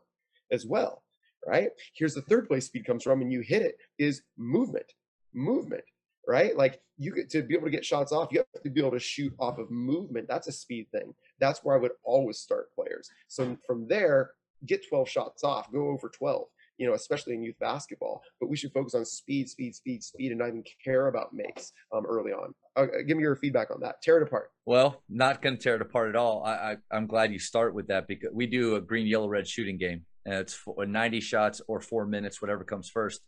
as 0.51 0.65
well, 0.65 1.03
right? 1.47 1.69
Here's 1.95 2.13
the 2.13 2.21
third 2.23 2.47
place 2.47 2.65
speed 2.65 2.85
comes 2.85 3.03
from, 3.03 3.21
and 3.21 3.31
you 3.31 3.41
hit 3.41 3.61
it 3.61 3.77
is 3.97 4.23
movement, 4.37 4.91
movement, 5.33 5.83
right? 6.27 6.55
Like 6.55 6.81
you 6.97 7.13
get 7.13 7.29
to 7.31 7.43
be 7.43 7.55
able 7.55 7.65
to 7.65 7.71
get 7.71 7.85
shots 7.85 8.11
off, 8.11 8.29
you 8.31 8.39
have 8.39 8.63
to 8.63 8.69
be 8.69 8.81
able 8.81 8.91
to 8.91 8.99
shoot 8.99 9.33
off 9.39 9.57
of 9.57 9.71
movement. 9.71 10.27
That's 10.27 10.47
a 10.47 10.51
speed 10.51 10.87
thing. 10.91 11.13
That's 11.39 11.63
where 11.63 11.75
I 11.75 11.79
would 11.79 11.91
always 12.03 12.39
start 12.39 12.73
players. 12.75 13.09
So 13.27 13.57
from 13.65 13.87
there, 13.87 14.31
get 14.65 14.87
12 14.87 15.09
shots 15.09 15.43
off, 15.43 15.71
go 15.71 15.89
over 15.89 16.09
12 16.09 16.47
you 16.83 16.89
know, 16.89 16.95
especially 16.95 17.33
in 17.33 17.41
youth 17.41 17.57
basketball. 17.61 18.21
But 18.41 18.49
we 18.49 18.57
should 18.57 18.73
focus 18.73 18.93
on 18.93 19.05
speed, 19.05 19.47
speed, 19.47 19.73
speed, 19.73 20.03
speed, 20.03 20.31
and 20.31 20.39
not 20.39 20.49
even 20.49 20.65
care 20.83 21.07
about 21.07 21.33
makes 21.33 21.71
um, 21.93 22.05
early 22.05 22.33
on. 22.33 22.53
Uh, 22.75 22.81
uh, 22.81 22.85
give 23.07 23.15
me 23.15 23.23
your 23.23 23.37
feedback 23.37 23.71
on 23.71 23.79
that. 23.79 24.01
Tear 24.01 24.17
it 24.17 24.23
apart. 24.23 24.51
Well, 24.65 25.01
not 25.07 25.41
going 25.41 25.55
to 25.55 25.63
tear 25.63 25.75
it 25.75 25.81
apart 25.81 26.09
at 26.09 26.17
all. 26.17 26.43
I, 26.43 26.75
I, 26.91 26.97
am 26.97 27.07
glad 27.07 27.31
you 27.31 27.39
start 27.39 27.73
with 27.73 27.87
that 27.87 28.05
because 28.05 28.31
we 28.33 28.47
do 28.47 28.75
a 28.75 28.81
green, 28.81 29.07
yellow, 29.07 29.29
red 29.29 29.47
shooting 29.47 29.77
game. 29.77 30.01
And 30.25 30.35
it's 30.35 30.59
90 30.67 31.21
shots 31.21 31.61
or 31.69 31.79
four 31.79 32.05
minutes, 32.05 32.41
whatever 32.41 32.65
comes 32.65 32.89
first. 32.89 33.21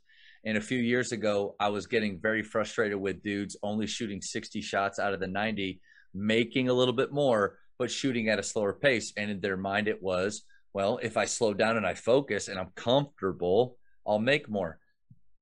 And 0.43 0.57
a 0.57 0.61
few 0.61 0.79
years 0.79 1.13
ago, 1.13 1.55
I 1.57 1.69
was 1.69 1.87
getting 1.87 2.19
very 2.19 2.43
frustrated 2.43 2.97
with 2.97 3.23
dudes 3.23 3.55
only 3.63 3.87
shooting 3.87 4.21
60 4.21 4.61
shots 4.61 4.99
out 4.99 5.13
of 5.13 5.21
the 5.21 5.27
90, 5.27 5.79
making 6.13 6.67
a 6.67 6.73
little 6.73 6.93
bit 6.93 7.13
more, 7.13 7.57
but 7.79 7.89
shooting 7.89 8.27
at 8.27 8.37
a 8.37 8.43
slower 8.43 8.73
pace. 8.73 9.13
And 9.15 9.31
in 9.31 9.39
their 9.39 9.57
mind, 9.57 9.87
it 9.87 10.03
was, 10.03 10.43
well, 10.75 10.99
if 11.01 11.15
I 11.15 11.23
slow 11.23 11.53
down 11.53 11.77
and 11.77 11.87
I 11.87 11.93
focus 11.93 12.49
and 12.49 12.59
I'm 12.59 12.71
comfortable, 12.75 13.77
I'll 14.05 14.19
make 14.19 14.49
more. 14.49 14.77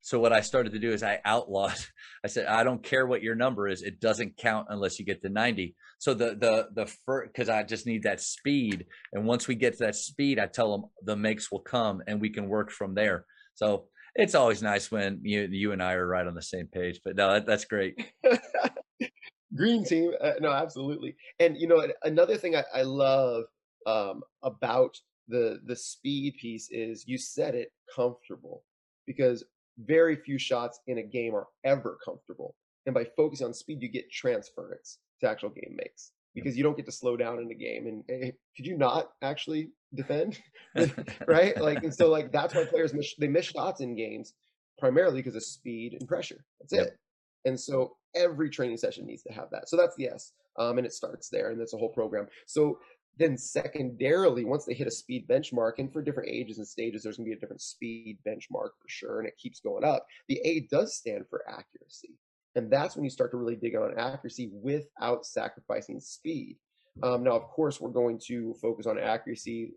So 0.02 0.20
what 0.20 0.32
I 0.32 0.42
started 0.42 0.74
to 0.74 0.80
do 0.80 0.92
is 0.92 1.02
I 1.02 1.22
outlawed. 1.25 1.74
I 2.24 2.28
said, 2.28 2.46
I 2.46 2.63
don't 2.63 2.84
care 2.84 3.08
what 3.08 3.24
your 3.24 3.34
number 3.34 3.68
is. 3.68 3.82
It 3.82 4.00
doesn't 4.00 4.38
count 4.38 4.68
unless 4.70 5.00
you 5.00 5.06
get 5.06 5.24
to 5.24 5.30
90. 5.30 5.75
So 5.98 6.13
the 6.13 6.36
the 6.36 6.68
the 6.75 6.86
first 6.86 7.34
because 7.34 7.50
I 7.50 7.63
just 7.63 7.88
need 7.88 8.04
that 8.04 8.22
speed. 8.22 8.86
And 9.12 9.25
once 9.25 9.48
we 9.48 9.56
get 9.56 9.74
to 9.78 9.86
that 9.86 9.96
speed, 9.96 10.38
I 10.38 10.46
tell 10.46 10.72
them 10.72 10.92
the 11.02 11.16
makes 11.16 11.52
will 11.52 11.62
come 11.62 12.04
and 12.06 12.22
we 12.22 12.30
can 12.30 12.48
work 12.48 12.70
from 12.70 12.94
there. 12.94 13.25
So 13.56 13.86
it's 14.13 14.36
always 14.36 14.62
nice 14.62 14.92
when 14.92 15.22
you 15.24 15.48
you 15.50 15.72
and 15.72 15.82
I 15.82 15.94
are 15.94 16.06
right 16.06 16.28
on 16.28 16.36
the 16.36 16.44
same 16.44 16.68
page. 16.68 17.00
But 17.04 17.16
no, 17.16 17.34
that, 17.34 17.48
that's 17.48 17.66
great. 17.66 18.00
Green 19.56 19.84
team, 19.84 20.12
uh, 20.22 20.34
no, 20.42 20.52
absolutely. 20.52 21.16
And 21.40 21.58
you 21.58 21.68
know 21.68 21.88
another 22.04 22.38
thing 22.38 22.56
I, 22.56 22.66
I 22.72 22.84
love 22.84 23.46
um, 23.88 24.22
about 24.44 24.96
the 25.27 25.60
the 25.65 25.75
speed 25.75 26.36
piece 26.39 26.70
is 26.72 27.06
you 27.08 27.18
set 27.18 27.56
it 27.56 27.72
comfortable 27.96 28.63
because 29.06 29.44
very 29.77 30.15
few 30.15 30.38
shots 30.38 30.80
in 30.88 30.98
a 30.98 31.03
game 31.03 31.34
are 31.36 31.48
ever 31.63 31.98
comfortable. 32.03 32.56
And 32.86 32.94
by 32.94 33.06
focusing 33.15 33.48
on 33.48 33.53
speed, 33.53 33.82
you 33.82 33.89
get 33.89 34.12
transference 34.12 35.00
to 35.22 35.30
actual 35.30 35.50
game 35.50 35.75
makes 35.75 36.12
because 36.36 36.58
you 36.58 36.63
don't 36.63 36.75
get 36.75 36.86
to 36.86 36.92
slow 36.92 37.15
down 37.15 37.39
in 37.39 37.48
the 37.48 37.56
game. 37.56 37.88
And 37.88 38.03
hey, 38.08 38.27
eh, 38.27 38.32
could 38.56 38.65
you 38.65 38.77
not 38.77 39.12
actually 39.22 39.70
defend, 39.94 40.39
right? 41.27 41.60
Like, 41.60 41.84
and 41.84 41.94
so 41.94 42.10
like 42.10 42.32
that's 42.32 42.53
why 42.53 42.65
players 42.65 42.94
miss, 42.94 43.13
they 43.18 43.27
miss 43.27 43.46
shots 43.46 43.82
in 43.82 43.96
games 43.96 44.34
primarily 44.80 45.20
because 45.20 45.36
of 45.36 45.44
speed 45.44 45.96
and 46.00 46.08
pressure. 46.08 46.44
That's 46.60 46.74
it. 46.74 46.98
And 47.46 47.60
so 47.60 47.98
every 48.15 48.50
training 48.50 48.77
session 48.77 49.06
needs 49.06 49.24
to 49.24 49.34
have 49.34 49.50
that. 49.51 49.70
So 49.70 49.77
that's 49.77 49.96
the 49.98 50.08
S, 50.08 50.32
um, 50.58 50.77
and 50.77 50.88
it 50.88 50.94
starts 50.94 51.30
there, 51.30 51.50
and 51.50 51.60
that's 51.60 51.74
a 51.74 51.77
whole 51.77 51.89
program. 51.89 52.27
So 52.48 52.80
then 53.17 53.38
secondarily, 53.38 54.43
once 54.43 54.65
they 54.65 54.74
hit 54.74 54.88
a 54.88 54.91
speed 54.91 55.27
benchmark, 55.27 55.74
and 55.77 55.91
for 55.91 56.01
different 56.01 56.29
ages 56.29 56.58
and 56.58 56.67
stages, 56.67 57.03
there's 57.03 57.17
gonna 57.17 57.27
be 57.27 57.34
a 57.34 57.39
different 57.39 57.62
speed 57.62 58.17
benchmark 58.27 58.72
for 58.79 58.88
sure, 58.88 59.20
and 59.20 59.27
it 59.27 59.38
keeps 59.38 59.60
going 59.60 59.84
up. 59.84 60.05
The 60.27 60.41
A 60.43 60.62
does 60.72 60.96
stand 60.96 61.25
for 61.29 61.43
accuracy. 61.48 62.17
And 62.55 62.72
that's 62.72 62.96
when 62.96 63.03
you 63.03 63.10
start 63.10 63.32
to 63.32 63.38
really 63.38 63.55
dig 63.55 63.75
on 63.75 63.98
accuracy 63.98 64.51
without 64.53 65.25
sacrificing 65.25 66.00
speed. 66.00 66.58
Um, 67.01 67.24
now, 67.24 67.32
of 67.32 67.43
course, 67.43 67.82
we're 67.82 67.89
going 67.89 68.20
to 68.27 68.53
focus 68.62 68.86
on 68.86 69.00
accuracy 69.00 69.74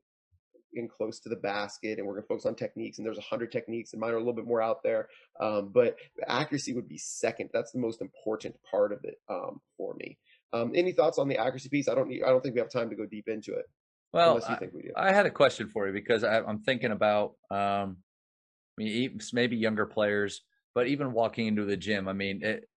in 0.75 0.89
close 0.89 1.19
to 1.21 1.31
the 1.31 1.37
basket, 1.37 1.99
and 1.99 2.07
we're 2.07 2.15
going 2.15 2.25
to 2.25 2.29
focus 2.29 2.45
on 2.45 2.55
techniques. 2.55 2.99
And 2.99 3.07
there's 3.07 3.17
a 3.17 3.23
hundred 3.23 3.51
techniques, 3.51 3.93
and 3.93 4.01
mine 4.01 4.11
are 4.11 4.17
a 4.17 4.19
little 4.19 4.35
bit 4.35 4.47
more 4.47 4.61
out 4.61 4.83
there. 4.83 5.09
Um, 5.41 5.71
but 5.73 5.97
accuracy 6.29 6.75
would 6.75 6.89
be 6.89 6.99
second. 6.99 7.49
That's 7.53 7.73
the 7.73 7.79
most 7.79 8.03
important 8.03 8.57
part 8.71 8.93
of 8.93 9.01
it 9.05 9.19
um, 9.31 9.61
for 9.79 9.95
me. 9.95 10.19
Um, 10.53 10.73
any 10.75 10.93
thoughts 10.93 11.19
on 11.19 11.29
the 11.29 11.39
accuracy 11.39 11.69
piece? 11.69 11.89
I 11.89 11.95
don't 11.95 12.09
need, 12.09 12.23
I 12.23 12.29
don't 12.29 12.43
think 12.43 12.55
we 12.55 12.61
have 12.61 12.71
time 12.71 12.91
to 12.91 12.97
go 12.97 13.07
deep 13.07 13.29
into 13.29 13.55
it. 13.55 13.67
Well, 14.13 14.41
I, 14.49 14.59
we 14.73 14.91
I, 14.97 15.13
had 15.13 15.27
a 15.27 15.31
question 15.31 15.69
for 15.69 15.87
you 15.87 15.93
because 15.93 16.25
I, 16.25 16.39
am 16.39 16.61
thinking 16.61 16.93
about 16.93 17.35
um, 17.51 17.99
I 18.79 18.83
mean, 18.83 19.19
maybe 19.33 19.57
younger 19.57 19.85
players, 19.85 20.43
but 20.75 20.87
even 20.87 21.13
walking 21.13 21.47
into 21.47 21.65
the 21.65 21.77
gym. 21.77 22.09
I 22.09 22.13
mean, 22.13 22.43
it, 22.43 22.69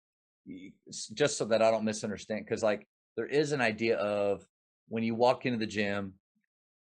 just 1.13 1.37
so 1.37 1.45
that 1.45 1.61
I 1.61 1.71
don't 1.71 1.85
misunderstand, 1.85 2.45
because 2.45 2.63
like 2.63 2.87
there 3.15 3.27
is 3.27 3.51
an 3.51 3.61
idea 3.61 3.97
of 3.97 4.45
when 4.87 5.03
you 5.03 5.15
walk 5.15 5.45
into 5.45 5.59
the 5.59 5.67
gym, 5.67 6.13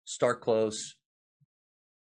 start 0.06 0.42
close, 0.42 0.96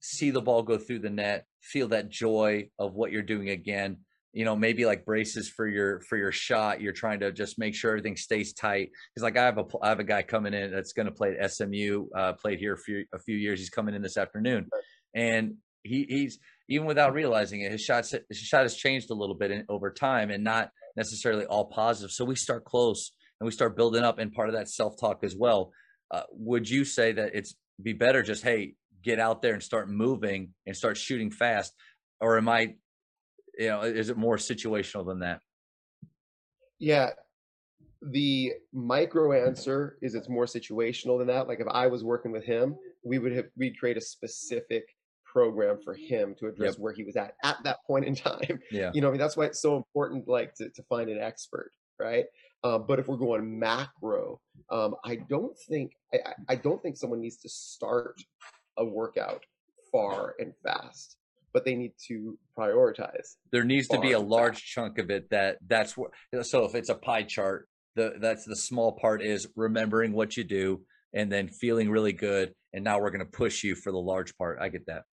see 0.00 0.30
the 0.30 0.42
ball 0.42 0.62
go 0.62 0.76
through 0.76 0.98
the 0.98 1.10
net, 1.10 1.46
feel 1.62 1.88
that 1.88 2.10
joy 2.10 2.68
of 2.78 2.94
what 2.94 3.12
you're 3.12 3.22
doing 3.22 3.50
again 3.50 3.98
you 4.34 4.44
know 4.44 4.56
maybe 4.56 4.84
like 4.84 5.04
braces 5.04 5.48
for 5.48 5.66
your 5.66 6.00
for 6.00 6.16
your 6.18 6.32
shot 6.32 6.80
you're 6.80 6.92
trying 6.92 7.20
to 7.20 7.30
just 7.30 7.56
make 7.56 7.74
sure 7.74 7.92
everything 7.92 8.16
stays 8.16 8.52
tight. 8.52 8.90
Because 9.14 9.22
like 9.22 9.36
i 9.36 9.44
have 9.44 9.58
a 9.58 9.64
i 9.80 9.88
have 9.88 10.00
a 10.00 10.04
guy 10.04 10.22
coming 10.22 10.52
in 10.52 10.72
that's 10.72 10.92
going 10.92 11.06
to 11.06 11.12
play 11.12 11.36
at 11.38 11.52
smu 11.52 12.08
uh 12.14 12.32
played 12.34 12.58
here 12.58 12.74
a 12.74 12.78
few 12.78 13.04
a 13.14 13.18
few 13.18 13.36
years. 13.36 13.60
He's 13.60 13.70
coming 13.70 13.94
in 13.94 14.02
this 14.02 14.16
afternoon. 14.16 14.68
And 15.14 15.54
he 15.84 16.04
he's 16.08 16.40
even 16.68 16.86
without 16.86 17.14
realizing 17.14 17.60
it 17.60 17.70
his 17.70 17.80
shot 17.80 18.06
his 18.28 18.38
shot 18.38 18.62
has 18.62 18.74
changed 18.74 19.10
a 19.10 19.14
little 19.14 19.36
bit 19.36 19.52
in, 19.52 19.64
over 19.68 19.90
time 19.90 20.30
and 20.30 20.42
not 20.42 20.70
necessarily 20.96 21.46
all 21.46 21.66
positive. 21.66 22.10
So 22.10 22.24
we 22.24 22.34
start 22.34 22.64
close 22.64 23.12
and 23.40 23.46
we 23.46 23.52
start 23.52 23.76
building 23.76 24.02
up 24.02 24.18
and 24.18 24.32
part 24.32 24.48
of 24.48 24.54
that 24.54 24.68
self-talk 24.68 25.22
as 25.22 25.36
well. 25.36 25.70
Uh, 26.10 26.22
would 26.32 26.68
you 26.68 26.84
say 26.84 27.12
that 27.12 27.34
it's 27.34 27.54
be 27.80 27.92
better 27.92 28.22
just 28.22 28.42
hey 28.42 28.74
get 29.02 29.20
out 29.20 29.42
there 29.42 29.52
and 29.52 29.62
start 29.62 29.88
moving 29.88 30.54
and 30.66 30.76
start 30.76 30.96
shooting 30.96 31.30
fast? 31.30 31.72
Or 32.20 32.36
am 32.36 32.48
i 32.48 32.74
you 33.58 33.68
know 33.68 33.82
is 33.82 34.10
it 34.10 34.16
more 34.16 34.36
situational 34.36 35.06
than 35.06 35.20
that? 35.20 35.40
Yeah. 36.78 37.10
The 38.02 38.52
micro 38.72 39.32
answer 39.32 39.96
is 40.02 40.14
it's 40.14 40.28
more 40.28 40.44
situational 40.44 41.18
than 41.18 41.28
that 41.28 41.48
like 41.48 41.60
if 41.60 41.66
i 41.70 41.86
was 41.86 42.04
working 42.04 42.32
with 42.32 42.44
him 42.44 42.76
we 43.02 43.18
would 43.18 43.32
have 43.32 43.46
we'd 43.56 43.78
create 43.78 43.96
a 43.96 44.00
specific 44.00 44.84
program 45.24 45.78
for 45.82 45.94
him 45.94 46.34
to 46.38 46.46
address 46.46 46.74
yep. 46.74 46.78
where 46.78 46.92
he 46.92 47.02
was 47.02 47.16
at 47.16 47.34
at 47.42 47.56
that 47.64 47.78
point 47.86 48.04
in 48.04 48.14
time. 48.30 48.60
Yeah. 48.70 48.90
You 48.92 49.00
know 49.00 49.08
i 49.08 49.10
mean 49.10 49.20
that's 49.20 49.36
why 49.36 49.46
it's 49.46 49.62
so 49.62 49.76
important 49.76 50.28
like 50.28 50.54
to, 50.56 50.68
to 50.68 50.82
find 50.84 51.08
an 51.08 51.18
expert 51.18 51.70
right? 52.00 52.24
Uh, 52.64 52.78
but 52.78 52.98
if 52.98 53.06
we're 53.08 53.16
going 53.16 53.58
macro 53.58 54.40
um, 54.70 54.96
i 55.04 55.16
don't 55.16 55.56
think 55.68 55.92
I, 56.12 56.18
I 56.50 56.54
don't 56.56 56.82
think 56.82 56.96
someone 56.96 57.20
needs 57.20 57.36
to 57.38 57.48
start 57.48 58.20
a 58.76 58.84
workout 58.84 59.44
far 59.92 60.34
and 60.38 60.52
fast 60.62 61.16
but 61.54 61.64
they 61.64 61.76
need 61.76 61.92
to 62.08 62.36
prioritize. 62.58 63.36
There 63.52 63.64
needs 63.64 63.88
to 63.88 64.00
be 64.00 64.12
a 64.12 64.18
large 64.18 64.56
fast. 64.56 64.66
chunk 64.66 64.98
of 64.98 65.10
it 65.10 65.30
that 65.30 65.56
that's 65.66 65.96
what. 65.96 66.10
So 66.42 66.64
if 66.64 66.74
it's 66.74 66.90
a 66.90 66.96
pie 66.96 67.22
chart, 67.22 67.68
the 67.94 68.14
that's 68.20 68.44
the 68.44 68.56
small 68.56 68.92
part 68.92 69.22
is 69.22 69.46
remembering 69.56 70.12
what 70.12 70.36
you 70.36 70.44
do 70.44 70.82
and 71.14 71.30
then 71.30 71.48
feeling 71.48 71.88
really 71.88 72.12
good. 72.12 72.52
And 72.72 72.82
now 72.82 73.00
we're 73.00 73.10
going 73.10 73.24
to 73.24 73.30
push 73.30 73.62
you 73.62 73.76
for 73.76 73.92
the 73.92 73.98
large 73.98 74.36
part. 74.36 74.58
I 74.60 74.68
get 74.68 74.86
that. 74.86 75.04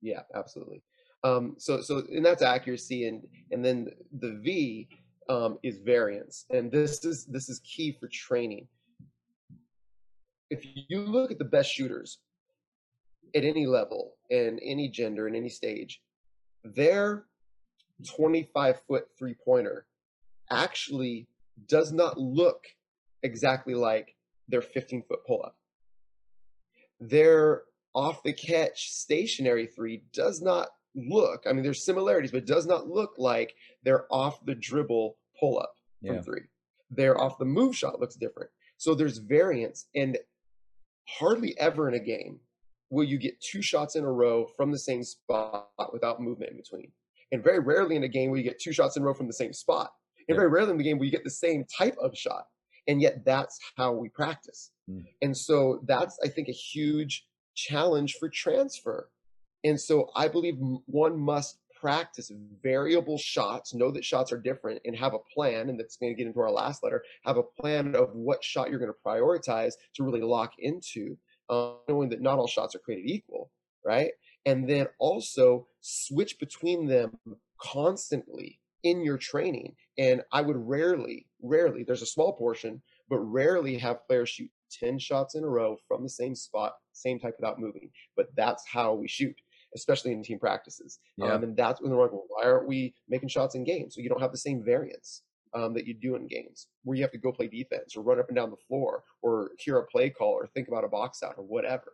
Yeah, 0.00 0.22
absolutely. 0.34 0.82
Um, 1.22 1.56
so 1.58 1.82
so 1.82 2.02
and 2.10 2.24
that's 2.24 2.42
accuracy, 2.42 3.06
and 3.06 3.22
and 3.50 3.62
then 3.62 3.88
the 4.18 4.40
V 4.42 4.88
um, 5.28 5.58
is 5.62 5.78
variance, 5.84 6.46
and 6.50 6.72
this 6.72 7.04
is 7.04 7.26
this 7.26 7.50
is 7.50 7.58
key 7.60 7.96
for 8.00 8.08
training. 8.10 8.66
If 10.48 10.64
you 10.64 11.00
look 11.00 11.30
at 11.30 11.38
the 11.38 11.44
best 11.44 11.70
shooters, 11.70 12.18
at 13.34 13.44
any 13.44 13.66
level 13.66 14.14
and 14.30 14.60
any 14.62 14.88
gender 14.88 15.26
and 15.26 15.36
any 15.36 15.48
stage, 15.48 16.00
their 16.64 17.24
25 18.16 18.80
foot 18.86 19.06
three 19.18 19.34
pointer 19.44 19.86
actually 20.50 21.28
does 21.66 21.92
not 21.92 22.18
look 22.18 22.64
exactly 23.22 23.74
like 23.74 24.14
their 24.48 24.62
15 24.62 25.02
foot 25.08 25.20
pull 25.26 25.42
up. 25.44 25.56
Their 27.00 27.62
off 27.94 28.22
the 28.22 28.32
catch 28.32 28.90
stationary 28.90 29.66
three 29.66 30.04
does 30.12 30.40
not 30.40 30.68
look, 30.94 31.44
I 31.48 31.52
mean, 31.52 31.62
there's 31.62 31.84
similarities, 31.84 32.32
but 32.32 32.46
does 32.46 32.66
not 32.66 32.88
look 32.88 33.14
like 33.18 33.54
their 33.82 34.06
off 34.10 34.44
the 34.44 34.54
dribble 34.54 35.16
pull 35.38 35.58
up 35.58 35.74
from 36.04 36.16
yeah. 36.16 36.22
three. 36.22 36.42
Their 36.90 37.20
off 37.20 37.38
the 37.38 37.44
move 37.44 37.76
shot 37.76 38.00
looks 38.00 38.16
different. 38.16 38.50
So 38.76 38.94
there's 38.94 39.18
variance, 39.18 39.86
and 39.94 40.16
hardly 41.08 41.58
ever 41.58 41.88
in 41.88 41.94
a 41.94 42.00
game 42.00 42.40
will 42.90 43.04
you 43.04 43.18
get 43.18 43.40
two 43.40 43.62
shots 43.62 43.96
in 43.96 44.04
a 44.04 44.10
row 44.10 44.46
from 44.56 44.72
the 44.72 44.78
same 44.78 45.02
spot 45.02 45.68
without 45.92 46.20
movement 46.20 46.52
in 46.52 46.56
between. 46.56 46.90
And 47.32 47.44
very 47.44 47.60
rarely 47.60 47.96
in 47.96 48.04
a 48.04 48.08
game 48.08 48.30
will 48.30 48.38
you 48.38 48.44
get 48.44 48.58
two 48.58 48.72
shots 48.72 48.96
in 48.96 49.02
a 49.02 49.06
row 49.06 49.14
from 49.14 49.26
the 49.26 49.32
same 49.32 49.52
spot. 49.52 49.90
And 50.28 50.36
very 50.36 50.48
rarely 50.48 50.72
in 50.72 50.78
the 50.78 50.84
game 50.84 50.98
will 50.98 51.06
you 51.06 51.12
get 51.12 51.24
the 51.24 51.30
same 51.30 51.64
type 51.76 51.96
of 52.00 52.16
shot. 52.16 52.44
And 52.86 53.02
yet 53.02 53.24
that's 53.24 53.58
how 53.76 53.92
we 53.92 54.08
practice. 54.08 54.70
Mm. 54.90 55.04
And 55.20 55.36
so 55.36 55.80
that's, 55.86 56.18
I 56.24 56.28
think, 56.28 56.48
a 56.48 56.52
huge 56.52 57.26
challenge 57.54 58.16
for 58.18 58.30
transfer. 58.30 59.10
And 59.64 59.78
so 59.78 60.10
I 60.16 60.28
believe 60.28 60.54
one 60.86 61.18
must 61.18 61.58
practice 61.80 62.30
variable 62.62 63.18
shots, 63.18 63.74
know 63.74 63.90
that 63.90 64.04
shots 64.04 64.32
are 64.32 64.38
different, 64.38 64.80
and 64.84 64.96
have 64.96 65.14
a 65.14 65.18
plan. 65.34 65.68
And 65.68 65.78
that's 65.78 65.96
going 65.96 66.12
to 66.12 66.16
get 66.16 66.26
into 66.26 66.40
our 66.40 66.50
last 66.50 66.82
letter. 66.82 67.02
Have 67.24 67.36
a 67.36 67.42
plan 67.42 67.94
of 67.94 68.10
what 68.14 68.42
shot 68.42 68.70
you're 68.70 68.78
going 68.78 68.92
to 68.92 69.06
prioritize 69.06 69.74
to 69.94 70.02
really 70.02 70.22
lock 70.22 70.52
into, 70.58 71.16
uh, 71.48 71.72
knowing 71.88 72.08
that 72.10 72.20
not 72.20 72.38
all 72.38 72.46
shots 72.46 72.74
are 72.74 72.80
created 72.80 73.10
equal, 73.10 73.50
right? 73.84 74.10
And 74.46 74.68
then 74.68 74.86
also 74.98 75.66
switch 75.80 76.38
between 76.38 76.86
them 76.86 77.18
constantly 77.60 78.60
in 78.84 79.02
your 79.02 79.18
training. 79.18 79.74
And 79.98 80.22
I 80.32 80.42
would 80.42 80.56
rarely, 80.56 81.26
rarely, 81.42 81.82
there's 81.82 82.02
a 82.02 82.06
small 82.06 82.32
portion, 82.32 82.80
but 83.08 83.18
rarely 83.18 83.76
have 83.78 84.06
players 84.06 84.30
shoot 84.30 84.50
10 84.80 84.98
shots 84.98 85.34
in 85.34 85.44
a 85.44 85.48
row 85.48 85.76
from 85.88 86.02
the 86.02 86.08
same 86.08 86.34
spot, 86.34 86.74
same 86.92 87.18
type 87.18 87.34
without 87.38 87.58
moving. 87.58 87.90
But 88.16 88.28
that's 88.36 88.64
how 88.70 88.94
we 88.94 89.08
shoot 89.08 89.34
especially 89.74 90.12
in 90.12 90.22
team 90.22 90.38
practices. 90.38 90.98
Yeah. 91.16 91.32
Um, 91.32 91.42
and 91.42 91.56
that's 91.56 91.80
when 91.80 91.90
they're 91.90 92.00
like, 92.00 92.12
well, 92.12 92.24
why 92.28 92.44
aren't 92.44 92.66
we 92.66 92.94
making 93.08 93.28
shots 93.28 93.54
in 93.54 93.64
games? 93.64 93.94
So 93.94 94.00
you 94.00 94.08
don't 94.08 94.20
have 94.20 94.32
the 94.32 94.38
same 94.38 94.64
variance 94.64 95.22
um, 95.54 95.74
that 95.74 95.86
you 95.86 95.94
do 95.94 96.14
in 96.14 96.26
games 96.26 96.68
where 96.84 96.96
you 96.96 97.02
have 97.02 97.12
to 97.12 97.18
go 97.18 97.32
play 97.32 97.46
defense 97.46 97.96
or 97.96 98.02
run 98.02 98.18
up 98.18 98.28
and 98.28 98.36
down 98.36 98.50
the 98.50 98.56
floor 98.68 99.04
or 99.22 99.50
hear 99.58 99.78
a 99.78 99.86
play 99.86 100.10
call 100.10 100.32
or 100.32 100.46
think 100.46 100.68
about 100.68 100.84
a 100.84 100.88
box 100.88 101.22
out 101.22 101.34
or 101.36 101.44
whatever. 101.44 101.92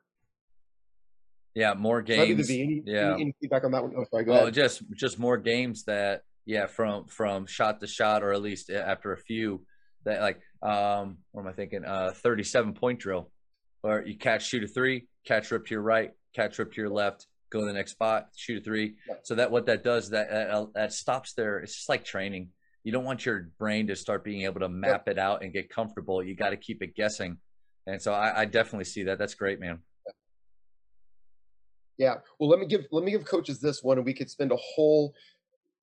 Yeah, 1.55 1.75
more 1.75 2.03
games. 2.03 2.51
Any, 2.51 2.83
yeah. 2.85 3.13
Any, 3.13 3.23
any, 3.23 3.35
feedback 3.41 3.65
on 3.65 3.71
that 3.73 3.83
one? 3.83 3.95
Oh, 3.97 4.05
sorry, 4.11 4.25
go 4.25 4.33
well, 4.33 4.43
ahead. 4.43 4.55
just 4.55 4.83
just 4.97 5.19
more 5.19 5.37
games 5.37 5.85
that 5.85 6.23
yeah, 6.47 6.67
from 6.67 7.07
from 7.07 7.47
shot 7.47 7.81
to 7.81 7.87
shot, 7.87 8.23
or 8.23 8.33
at 8.33 8.43
least 8.43 8.71
after 8.71 9.13
a 9.13 9.17
few 9.17 9.65
that 10.05 10.21
like 10.21 10.41
um 10.63 11.19
what 11.33 11.43
am 11.43 11.49
I 11.49 11.53
thinking? 11.53 11.85
Uh 11.85 12.13
37 12.15 12.75
point 12.75 12.99
drill. 12.99 13.31
Or 13.83 14.03
you 14.05 14.17
catch 14.17 14.47
shoot 14.47 14.65
a 14.65 14.67
three, 14.67 15.09
catch 15.27 15.51
rip 15.51 15.67
to 15.67 15.75
your 15.75 15.83
right, 15.83 16.13
catch 16.35 16.59
rip 16.59 16.73
to 16.73 16.81
your 16.81 16.91
left, 16.91 17.27
go 17.51 17.61
to 17.61 17.67
the 17.67 17.73
next 17.73 17.93
spot, 17.93 18.29
shoot 18.35 18.61
a 18.61 18.65
three. 18.65 18.97
Yeah. 19.09 19.17
So 19.23 19.35
that 19.37 19.51
what 19.51 19.67
that 19.67 19.85
does 19.85 20.11
that 20.11 20.71
that 20.75 20.93
stops 20.93 21.35
there. 21.35 21.59
It's 21.59 21.75
just 21.75 21.89
like 21.89 22.05
training. 22.05 22.49
You 22.85 22.93
don't 22.93 23.05
want 23.05 23.25
your 23.25 23.51
brain 23.59 23.87
to 23.89 23.97
start 23.97 24.25
being 24.25 24.43
able 24.43 24.61
to 24.61 24.69
map 24.69 25.09
it 25.09 25.19
out 25.19 25.43
and 25.43 25.53
get 25.53 25.71
comfortable. 25.71 26.23
You 26.23 26.37
got 26.37 26.51
to 26.51 26.57
keep 26.57 26.83
it 26.83 26.95
guessing. 26.95 27.39
And 27.87 28.01
so 28.01 28.13
I, 28.13 28.43
I 28.43 28.45
definitely 28.45 28.85
see 28.85 29.05
that. 29.05 29.19
That's 29.19 29.35
great, 29.35 29.59
man. 29.59 29.81
Yeah. 31.97 32.17
Well, 32.39 32.51
let 32.51 32.61
me 32.61 32.67
give 32.67 32.87
let 32.93 33.05
me 33.05 33.11
give 33.11 33.25
coaches 33.25 33.61
this 33.61 33.83
one, 33.83 33.99
and 33.99 34.07
we 34.07 34.15
could 34.15 34.29
spend 34.31 34.53
a 34.53 34.57
whole 34.57 35.15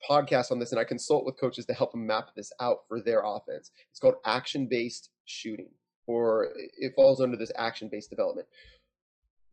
podcast 0.10 0.52
on 0.52 0.60
this. 0.60 0.72
And 0.72 0.80
I 0.80 0.84
consult 0.84 1.26
with 1.26 1.40
coaches 1.40 1.66
to 1.66 1.74
help 1.74 1.92
them 1.92 2.06
map 2.06 2.30
this 2.36 2.52
out 2.60 2.80
for 2.88 3.02
their 3.02 3.22
offense. 3.26 3.72
It's 3.90 4.00
called 4.00 4.16
action 4.26 4.68
based 4.70 5.10
shooting, 5.26 5.70
or 6.08 6.50
it 6.78 6.94
falls 6.96 7.20
under 7.22 7.38
this 7.38 7.52
action 7.58 7.90
based 7.92 8.10
development 8.10 8.48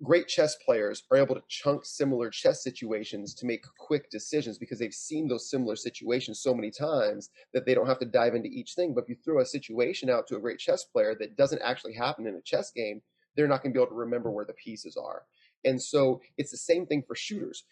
great 0.02 0.28
chess 0.28 0.56
players 0.64 1.02
are 1.10 1.16
able 1.16 1.34
to 1.34 1.42
chunk 1.48 1.84
similar 1.84 2.30
chess 2.30 2.62
situations 2.62 3.34
to 3.34 3.46
make 3.46 3.64
quick 3.78 4.10
decisions 4.10 4.58
because 4.58 4.78
they've 4.78 4.94
seen 4.94 5.26
those 5.26 5.50
similar 5.50 5.74
situations 5.74 6.40
so 6.40 6.54
many 6.54 6.70
times 6.70 7.30
that 7.52 7.66
they 7.66 7.74
don't 7.74 7.88
have 7.88 7.98
to 7.98 8.06
dive 8.06 8.34
into 8.34 8.48
each 8.48 8.74
thing. 8.74 8.94
But 8.94 9.04
if 9.04 9.08
you 9.08 9.16
throw 9.24 9.40
a 9.40 9.46
situation 9.46 10.08
out 10.08 10.26
to 10.28 10.36
a 10.36 10.40
great 10.40 10.58
chess 10.58 10.84
player 10.84 11.16
that 11.18 11.36
doesn't 11.36 11.62
actually 11.62 11.94
happen 11.94 12.26
in 12.26 12.36
a 12.36 12.42
chess 12.42 12.70
game, 12.70 13.02
they're 13.36 13.48
not 13.48 13.62
going 13.62 13.72
to 13.72 13.78
be 13.78 13.82
able 13.82 13.90
to 13.90 13.98
remember 13.98 14.30
where 14.30 14.44
the 14.44 14.52
pieces 14.52 14.96
are. 14.96 15.22
And 15.64 15.82
so 15.82 16.20
it's 16.36 16.50
the 16.50 16.56
same 16.56 16.86
thing 16.86 17.02
for 17.06 17.16
shooters. 17.16 17.64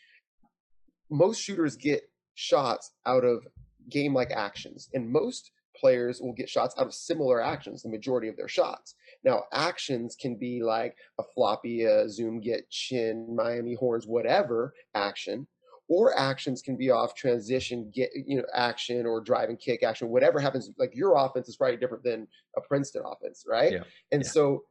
Most 1.11 1.41
shooters 1.41 1.77
get 1.77 2.11
shots 2.35 2.93
out 3.07 3.25
of 3.25 3.47
game 3.89 4.13
like 4.13 4.33
actions, 4.33 4.89
and 4.93 5.09
most 5.09 5.53
players 5.77 6.21
will 6.21 6.33
get 6.33 6.49
shots 6.49 6.75
out 6.79 6.87
of 6.87 6.95
similar 6.95 7.41
actions, 7.41 7.83
the 7.83 7.89
majority 7.89 8.29
of 8.29 8.37
their 8.37 8.49
shots. 8.49 8.95
Now, 9.27 9.43
actions 9.53 10.17
can 10.19 10.37
be 10.37 10.63
like 10.63 10.97
a 11.19 11.23
floppy, 11.35 11.83
a 11.83 12.09
zoom 12.09 12.41
get 12.41 12.71
chin, 12.71 13.35
Miami 13.35 13.75
horns, 13.75 14.07
whatever 14.07 14.73
action, 14.95 15.49
or 15.89 16.17
actions 16.17 16.63
can 16.63 16.77
be 16.77 16.91
off 16.91 17.17
transition, 17.17 17.91
get 17.93 18.11
you 18.15 18.39
know, 18.39 18.47
action 18.55 19.05
or 19.05 19.21
driving 19.21 19.57
kick 19.57 19.83
action, 19.83 20.09
whatever 20.09 20.39
happens. 20.39 20.71
Like 20.79 20.95
your 20.95 21.17
offense 21.17 21.49
is 21.49 21.57
probably 21.57 21.77
different 21.77 22.05
than 22.05 22.29
a 22.57 22.61
Princeton 22.61 23.03
offense, 23.05 23.45
right? 23.49 23.73
Yeah. 23.73 23.83
And 24.13 24.23
yeah. 24.23 24.31
so 24.31 24.63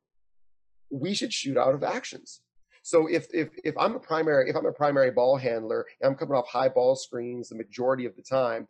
we 0.90 1.14
should 1.14 1.34
shoot 1.34 1.58
out 1.58 1.74
of 1.74 1.84
actions. 1.84 2.40
So 2.82 3.08
if 3.08 3.28
if 3.34 3.50
if 3.64 3.76
I'm 3.78 3.96
a 3.96 4.00
primary 4.00 4.50
if 4.50 4.56
I'm 4.56 4.68
a 4.68 4.72
primary 4.72 5.12
ball 5.12 5.38
handler 5.38 5.86
and 6.00 6.12
I'm 6.12 6.16
coming 6.16 6.36
off 6.36 6.48
high 6.48 6.70
ball 6.70 6.96
screens 6.96 7.50
the 7.50 7.56
majority 7.56 8.06
of 8.06 8.16
the 8.16 8.22
time, 8.22 8.68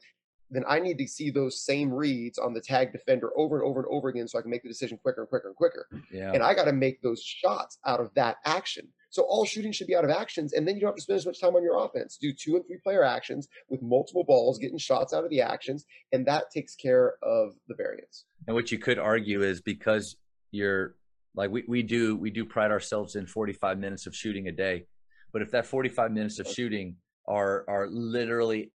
then 0.50 0.64
I 0.68 0.80
need 0.80 0.98
to 1.00 1.08
see 1.08 1.32
those 1.32 1.64
same 1.64 1.92
reads 1.92 2.38
on 2.38 2.54
the 2.54 2.62
tag 2.62 2.92
defender 2.92 3.32
over 3.38 3.60
and 3.60 3.68
over 3.68 3.80
and 3.80 3.90
over 3.90 4.10
again 4.10 4.28
so 4.28 4.38
I 4.38 4.42
can 4.42 4.52
make 4.52 4.64
the 4.64 4.70
decision 4.70 4.98
quicker 5.02 5.22
and 5.22 5.30
quicker 5.30 5.48
and 5.48 5.56
quicker. 5.56 5.88
Yeah. 6.12 6.32
And 6.32 6.44
I 6.44 6.54
got 6.54 6.66
to 6.66 6.74
make 6.74 7.02
those 7.02 7.22
shots 7.22 7.80
out 7.86 8.00
of 8.00 8.14
that 8.16 8.38
action. 8.46 8.88
So 9.10 9.24
all 9.24 9.46
shooting 9.46 9.72
should 9.72 9.88
be 9.88 9.96
out 9.96 10.04
of 10.04 10.10
actions, 10.10 10.54
and 10.54 10.68
then 10.68 10.76
you 10.76 10.82
don't 10.82 10.90
have 10.90 10.98
to 10.98 11.02
spend 11.02 11.18
as 11.18 11.26
much 11.26 11.40
time 11.40 11.56
on 11.56 11.64
your 11.64 11.84
offense. 11.84 12.18
Do 12.20 12.34
two 12.34 12.58
and 12.58 12.66
three 12.68 12.80
player 12.84 13.04
actions 13.04 13.48
with 13.70 13.82
multiple 13.82 14.26
balls, 14.26 14.60
getting 14.60 14.78
shots 14.78 15.14
out 15.14 15.24
of 15.24 15.30
the 15.30 15.42
actions, 15.42 15.86
and 16.12 16.26
that 16.28 16.52
takes 16.54 16.76
care 16.76 17.16
of 17.24 17.54
the 17.68 17.76
variance. 17.76 18.26
And 18.46 18.56
what 18.56 18.72
you 18.72 18.78
could 18.78 19.00
argue 19.00 19.42
is 19.42 19.62
because 19.62 20.18
you're 20.52 20.96
like 21.34 21.50
we, 21.50 21.64
we 21.68 21.82
do 21.82 22.16
we 22.16 22.30
do 22.30 22.46
pride 22.46 22.72
ourselves 22.72 23.16
in 23.16 23.26
45 23.26 23.80
minutes 23.80 24.06
of 24.06 24.16
shooting 24.16 24.48
a 24.48 24.52
day. 24.52 24.86
But 25.32 25.42
if 25.42 25.52
that 25.52 25.66
45 25.66 26.12
minutes 26.12 26.40
of 26.40 26.48
shooting 26.48 26.98
are 27.28 27.66
are 27.68 27.88
literally 27.90 28.72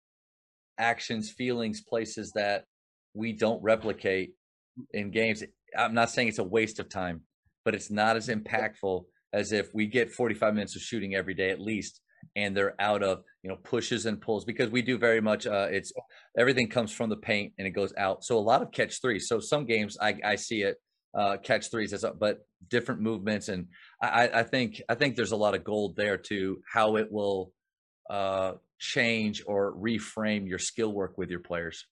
actions, 0.80 1.30
feelings, 1.32 1.82
places 1.82 2.32
that 2.34 2.66
we 3.14 3.34
don't 3.34 3.62
replicate 3.62 4.32
in 4.94 5.12
games. 5.12 5.44
I'm 5.78 5.94
not 5.94 6.10
saying 6.10 6.30
it's 6.30 6.40
a 6.40 6.44
waste 6.44 6.80
of 6.80 6.90
time, 6.90 7.22
but 7.66 7.76
it's 7.76 7.92
not 7.92 8.16
as 8.16 8.30
impactful 8.30 9.04
as 9.34 9.52
if 9.52 9.70
we 9.74 9.88
get 9.88 10.12
45 10.12 10.54
minutes 10.54 10.76
of 10.76 10.82
shooting 10.82 11.16
every 11.16 11.34
day 11.34 11.52
at 11.52 11.60
least 11.60 12.02
and 12.36 12.56
they're 12.56 12.80
out 12.80 13.04
of 13.04 13.22
you 13.44 13.50
know 13.50 13.56
pushes 13.58 14.06
and 14.06 14.20
pulls 14.22 14.44
because 14.44 14.70
we 14.70 14.82
do 14.82 14.98
very 14.98 15.22
much 15.22 15.48
uh 15.48 15.68
it's 15.70 15.94
everything 16.38 16.68
comes 16.68 16.92
from 16.92 17.10
the 17.10 17.16
paint 17.16 17.54
and 17.58 17.68
it 17.68 17.72
goes 17.72 17.94
out. 17.98 18.24
So 18.24 18.38
a 18.38 18.40
lot 18.40 18.62
of 18.62 18.72
catch 18.72 19.02
threes. 19.02 19.28
So 19.28 19.40
some 19.40 19.66
games 19.66 19.98
i 20.02 20.16
i 20.24 20.36
see 20.36 20.64
it 20.64 20.78
uh 21.18 21.38
catch 21.38 21.72
threes 21.72 21.94
as 21.94 22.06
but 22.20 22.40
different 22.68 23.02
movements 23.02 23.50
and 23.50 23.68
i 24.02 24.30
i 24.34 24.44
think 24.44 24.82
i 24.90 24.96
think 24.96 25.16
there's 25.16 25.32
a 25.32 25.38
lot 25.38 25.56
of 25.56 25.64
gold 25.64 25.96
there 25.96 26.18
to 26.18 26.62
how 26.72 26.98
it 26.98 27.12
will 27.12 27.52
uh 28.10 28.54
change 28.80 29.44
or 29.46 29.76
reframe 29.76 30.48
your 30.48 30.60
skill 30.60 30.94
work 30.94 31.18
with 31.18 31.30
your 31.30 31.42
players. 31.42 31.86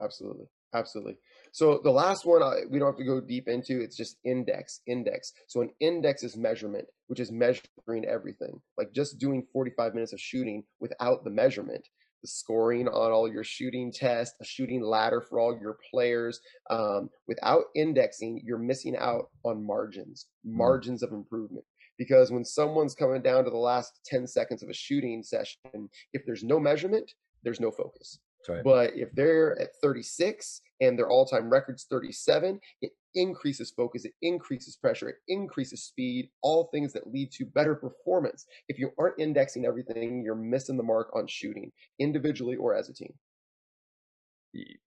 Absolutely. 0.00 0.46
Absolutely. 0.74 1.16
So 1.52 1.80
the 1.84 1.90
last 1.90 2.26
one 2.26 2.42
I, 2.42 2.62
we 2.68 2.80
don't 2.80 2.88
have 2.88 2.98
to 2.98 3.04
go 3.04 3.20
deep 3.20 3.46
into. 3.46 3.80
It's 3.80 3.96
just 3.96 4.16
index, 4.24 4.80
index. 4.86 5.32
So 5.46 5.62
an 5.62 5.70
index 5.78 6.24
is 6.24 6.36
measurement, 6.36 6.86
which 7.06 7.20
is 7.20 7.30
measuring 7.30 8.06
everything. 8.06 8.60
Like 8.76 8.92
just 8.92 9.18
doing 9.18 9.46
45 9.52 9.94
minutes 9.94 10.12
of 10.12 10.20
shooting 10.20 10.64
without 10.80 11.22
the 11.22 11.30
measurement, 11.30 11.86
the 12.22 12.28
scoring 12.28 12.88
on 12.88 13.12
all 13.12 13.32
your 13.32 13.44
shooting 13.44 13.92
tests, 13.92 14.34
a 14.42 14.44
shooting 14.44 14.82
ladder 14.82 15.20
for 15.20 15.38
all 15.38 15.56
your 15.56 15.78
players. 15.92 16.40
Um, 16.70 17.08
without 17.28 17.66
indexing, 17.76 18.42
you're 18.44 18.58
missing 18.58 18.96
out 18.96 19.28
on 19.44 19.64
margins, 19.64 20.26
hmm. 20.44 20.56
margins 20.56 21.04
mm. 21.04 21.06
of 21.06 21.12
improvement 21.12 21.66
because 21.98 22.30
when 22.30 22.44
someone's 22.44 22.94
coming 22.94 23.22
down 23.22 23.44
to 23.44 23.50
the 23.50 23.56
last 23.56 24.00
10 24.06 24.26
seconds 24.26 24.62
of 24.62 24.68
a 24.68 24.74
shooting 24.74 25.22
session, 25.22 25.88
if 26.12 26.24
there's 26.26 26.44
no 26.44 26.58
measurement, 26.58 27.12
there's 27.42 27.60
no 27.60 27.70
focus. 27.70 28.18
Right. 28.48 28.62
But 28.62 28.92
if 28.94 29.10
they're 29.12 29.58
at 29.60 29.70
36 29.82 30.60
and 30.80 30.98
their 30.98 31.08
all 31.08 31.26
time 31.26 31.48
record's 31.48 31.84
37, 31.84 32.60
it 32.82 32.92
increases 33.14 33.70
focus, 33.70 34.04
it 34.04 34.12
increases 34.22 34.76
pressure, 34.76 35.08
it 35.08 35.16
increases 35.28 35.84
speed, 35.84 36.28
all 36.42 36.68
things 36.72 36.92
that 36.92 37.12
lead 37.12 37.30
to 37.32 37.46
better 37.46 37.74
performance. 37.74 38.46
If 38.68 38.78
you 38.78 38.90
aren't 38.98 39.18
indexing 39.18 39.64
everything, 39.64 40.22
you're 40.24 40.34
missing 40.34 40.76
the 40.76 40.82
mark 40.82 41.10
on 41.14 41.26
shooting, 41.26 41.70
individually 41.98 42.56
or 42.56 42.74
as 42.74 42.88
a 42.88 42.94
team. 42.94 43.14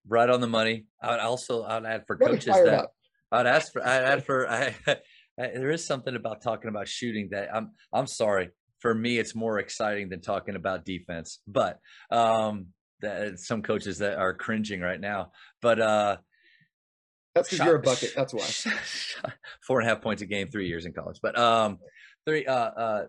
Right 0.06 0.30
on 0.30 0.40
the 0.40 0.46
money. 0.46 0.86
I 1.02 1.10
would 1.10 1.20
also 1.20 1.64
I'd 1.64 1.84
add 1.84 2.06
for 2.06 2.16
coaches 2.16 2.46
that 2.46 2.68
up. 2.68 2.92
I'd 3.30 3.46
ask 3.46 3.72
for 3.72 3.86
I'd 3.86 4.04
add 4.04 4.24
for 4.24 4.48
I 4.50 4.74
there 5.38 5.70
is 5.70 5.86
something 5.86 6.14
about 6.16 6.42
talking 6.42 6.68
about 6.68 6.88
shooting 6.88 7.28
that 7.30 7.54
I'm 7.54 7.72
I'm 7.92 8.06
sorry. 8.06 8.50
For 8.80 8.94
me 8.94 9.18
it's 9.18 9.34
more 9.34 9.58
exciting 9.58 10.08
than 10.08 10.20
talking 10.20 10.54
about 10.54 10.84
defense 10.84 11.40
but 11.48 11.80
um 12.12 12.66
that 13.00 13.38
some 13.38 13.62
coaches 13.62 13.98
that 13.98 14.18
are 14.18 14.34
cringing 14.34 14.80
right 14.80 15.00
now 15.00 15.32
but 15.62 15.80
uh 15.80 16.16
that's 17.34 17.50
because 17.50 17.66
you're 17.66 17.76
a 17.76 17.82
bucket 17.82 18.12
that's 18.14 18.32
why. 18.32 18.44
four 19.66 19.80
and 19.80 19.88
a 19.88 19.92
half 19.92 20.00
points 20.02 20.22
a 20.22 20.26
game 20.26 20.48
three 20.48 20.68
years 20.68 20.86
in 20.86 20.92
college 20.92 21.18
but 21.20 21.36
um 21.36 21.78
three 22.24 22.46
uh 22.46 22.54
uh 22.54 23.02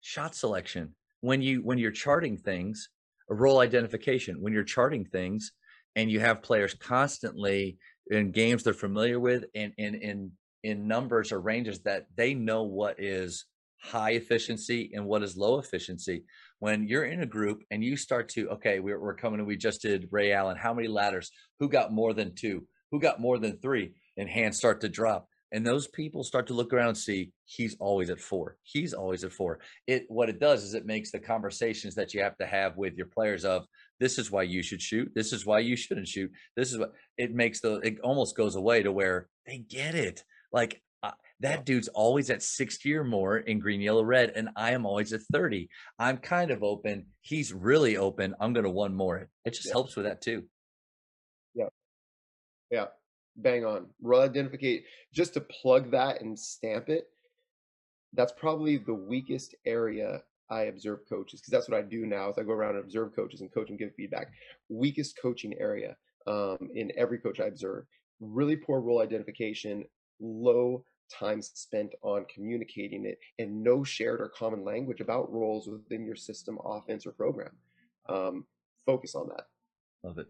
shot 0.00 0.34
selection. 0.34 0.94
When 1.20 1.42
you 1.42 1.62
when 1.62 1.78
you're 1.78 1.90
charting 1.90 2.36
things 2.36 2.88
a 3.30 3.34
role 3.34 3.60
identification. 3.60 4.40
When 4.40 4.52
you're 4.52 4.64
charting 4.64 5.04
things 5.04 5.52
and 5.96 6.10
you 6.10 6.20
have 6.20 6.42
players 6.42 6.74
constantly 6.74 7.78
in 8.10 8.30
games 8.30 8.64
they're 8.64 8.72
familiar 8.72 9.20
with 9.20 9.44
and 9.54 9.72
in 9.76 9.94
in 9.94 10.02
in 10.02 10.32
numbers 10.64 11.32
or 11.32 11.40
ranges 11.40 11.80
that 11.80 12.06
they 12.16 12.34
know 12.34 12.62
what 12.62 12.98
is 12.98 13.44
high 13.80 14.10
efficiency 14.12 14.90
and 14.94 15.06
what 15.06 15.22
is 15.22 15.36
low 15.36 15.58
efficiency. 15.58 16.24
When 16.58 16.88
you're 16.88 17.04
in 17.04 17.22
a 17.22 17.26
group 17.26 17.62
and 17.70 17.84
you 17.84 17.96
start 17.96 18.28
to, 18.30 18.48
okay, 18.50 18.80
we're, 18.80 19.00
we're 19.00 19.14
coming 19.14 19.38
and 19.38 19.46
we 19.46 19.56
just 19.56 19.82
did 19.82 20.08
Ray 20.10 20.32
Allen. 20.32 20.56
How 20.56 20.74
many 20.74 20.88
ladders? 20.88 21.30
Who 21.60 21.68
got 21.68 21.92
more 21.92 22.12
than 22.12 22.34
two? 22.34 22.66
Who 22.90 22.98
got 22.98 23.20
more 23.20 23.38
than 23.38 23.58
three? 23.58 23.94
And 24.16 24.28
hands 24.28 24.56
start 24.56 24.80
to 24.80 24.88
drop. 24.88 25.28
and 25.52 25.66
those 25.66 25.86
people 25.86 26.22
start 26.24 26.46
to 26.48 26.54
look 26.54 26.72
around 26.72 26.88
and 26.88 26.98
see 26.98 27.32
he's 27.44 27.76
always 27.80 28.10
at 28.10 28.20
four. 28.20 28.56
He's 28.62 28.92
always 28.92 29.24
at 29.24 29.32
four. 29.32 29.60
It 29.86 30.04
what 30.08 30.28
it 30.28 30.40
does 30.40 30.62
is 30.62 30.74
it 30.74 30.86
makes 30.86 31.10
the 31.10 31.18
conversations 31.18 31.94
that 31.94 32.12
you 32.12 32.22
have 32.22 32.36
to 32.38 32.46
have 32.46 32.76
with 32.76 32.94
your 32.94 33.06
players 33.06 33.44
of 33.44 33.66
this 33.98 34.18
is 34.18 34.30
why 34.30 34.42
you 34.42 34.62
should 34.62 34.82
shoot. 34.82 35.10
This 35.14 35.32
is 35.32 35.46
why 35.46 35.60
you 35.60 35.76
shouldn't 35.76 36.08
shoot. 36.08 36.30
This 36.56 36.72
is 36.72 36.78
what 36.78 36.92
it 37.16 37.34
makes 37.34 37.60
the 37.60 37.76
it 37.76 37.98
almost 38.02 38.36
goes 38.36 38.56
away 38.56 38.82
to 38.82 38.92
where 38.92 39.28
they 39.46 39.58
get 39.58 39.94
it. 39.94 40.22
Like 40.52 40.82
uh, 41.02 41.12
that 41.40 41.64
dude's 41.64 41.88
always 41.88 42.30
at 42.30 42.42
60 42.42 42.94
or 42.94 43.04
more 43.04 43.38
in 43.38 43.58
green, 43.58 43.80
yellow, 43.80 44.02
red, 44.02 44.32
and 44.34 44.48
I 44.56 44.72
am 44.72 44.86
always 44.86 45.12
at 45.12 45.20
30. 45.32 45.68
I'm 45.98 46.18
kind 46.18 46.50
of 46.50 46.62
open. 46.62 47.06
He's 47.20 47.52
really 47.52 47.96
open. 47.96 48.34
I'm 48.40 48.52
going 48.52 48.64
to 48.64 48.70
one 48.70 48.94
more. 48.94 49.28
It 49.44 49.54
just 49.54 49.66
Yeah. 49.66 49.72
helps 49.72 49.96
with 49.96 50.06
that 50.06 50.20
too. 50.20 50.44
Yeah. 51.54 51.68
Yeah. 52.70 52.86
Bang 53.36 53.64
on. 53.64 53.86
Role 54.02 54.22
identification. 54.22 54.84
Just 55.12 55.34
to 55.34 55.40
plug 55.40 55.92
that 55.92 56.20
and 56.22 56.38
stamp 56.38 56.88
it, 56.88 57.08
that's 58.14 58.32
probably 58.32 58.78
the 58.78 58.94
weakest 58.94 59.54
area 59.64 60.22
I 60.50 60.62
observe 60.62 61.00
coaches 61.08 61.40
because 61.40 61.52
that's 61.52 61.68
what 61.68 61.78
I 61.78 61.82
do 61.82 62.06
now. 62.06 62.30
Is 62.30 62.38
I 62.38 62.42
go 62.42 62.52
around 62.52 62.76
and 62.76 62.84
observe 62.84 63.14
coaches 63.14 63.42
and 63.42 63.52
coach 63.52 63.68
and 63.70 63.78
give 63.78 63.94
feedback. 63.94 64.32
Weakest 64.70 65.18
coaching 65.20 65.54
area 65.60 65.94
um, 66.26 66.70
in 66.74 66.90
every 66.96 67.18
coach 67.18 67.38
I 67.38 67.44
observe. 67.44 67.84
Really 68.18 68.56
poor 68.56 68.80
role 68.80 69.00
identification, 69.02 69.84
low 70.20 70.84
time 71.10 71.40
spent 71.40 71.94
on 72.02 72.26
communicating 72.32 73.06
it, 73.06 73.18
and 73.38 73.62
no 73.62 73.82
shared 73.82 74.20
or 74.20 74.28
common 74.28 74.64
language 74.64 75.00
about 75.00 75.32
roles 75.32 75.68
within 75.68 76.04
your 76.04 76.16
system, 76.16 76.58
offense, 76.64 77.06
or 77.06 77.12
program. 77.12 77.52
Um, 78.08 78.44
focus 78.86 79.14
on 79.14 79.28
that. 79.28 79.46
Love 80.02 80.18
it. 80.18 80.26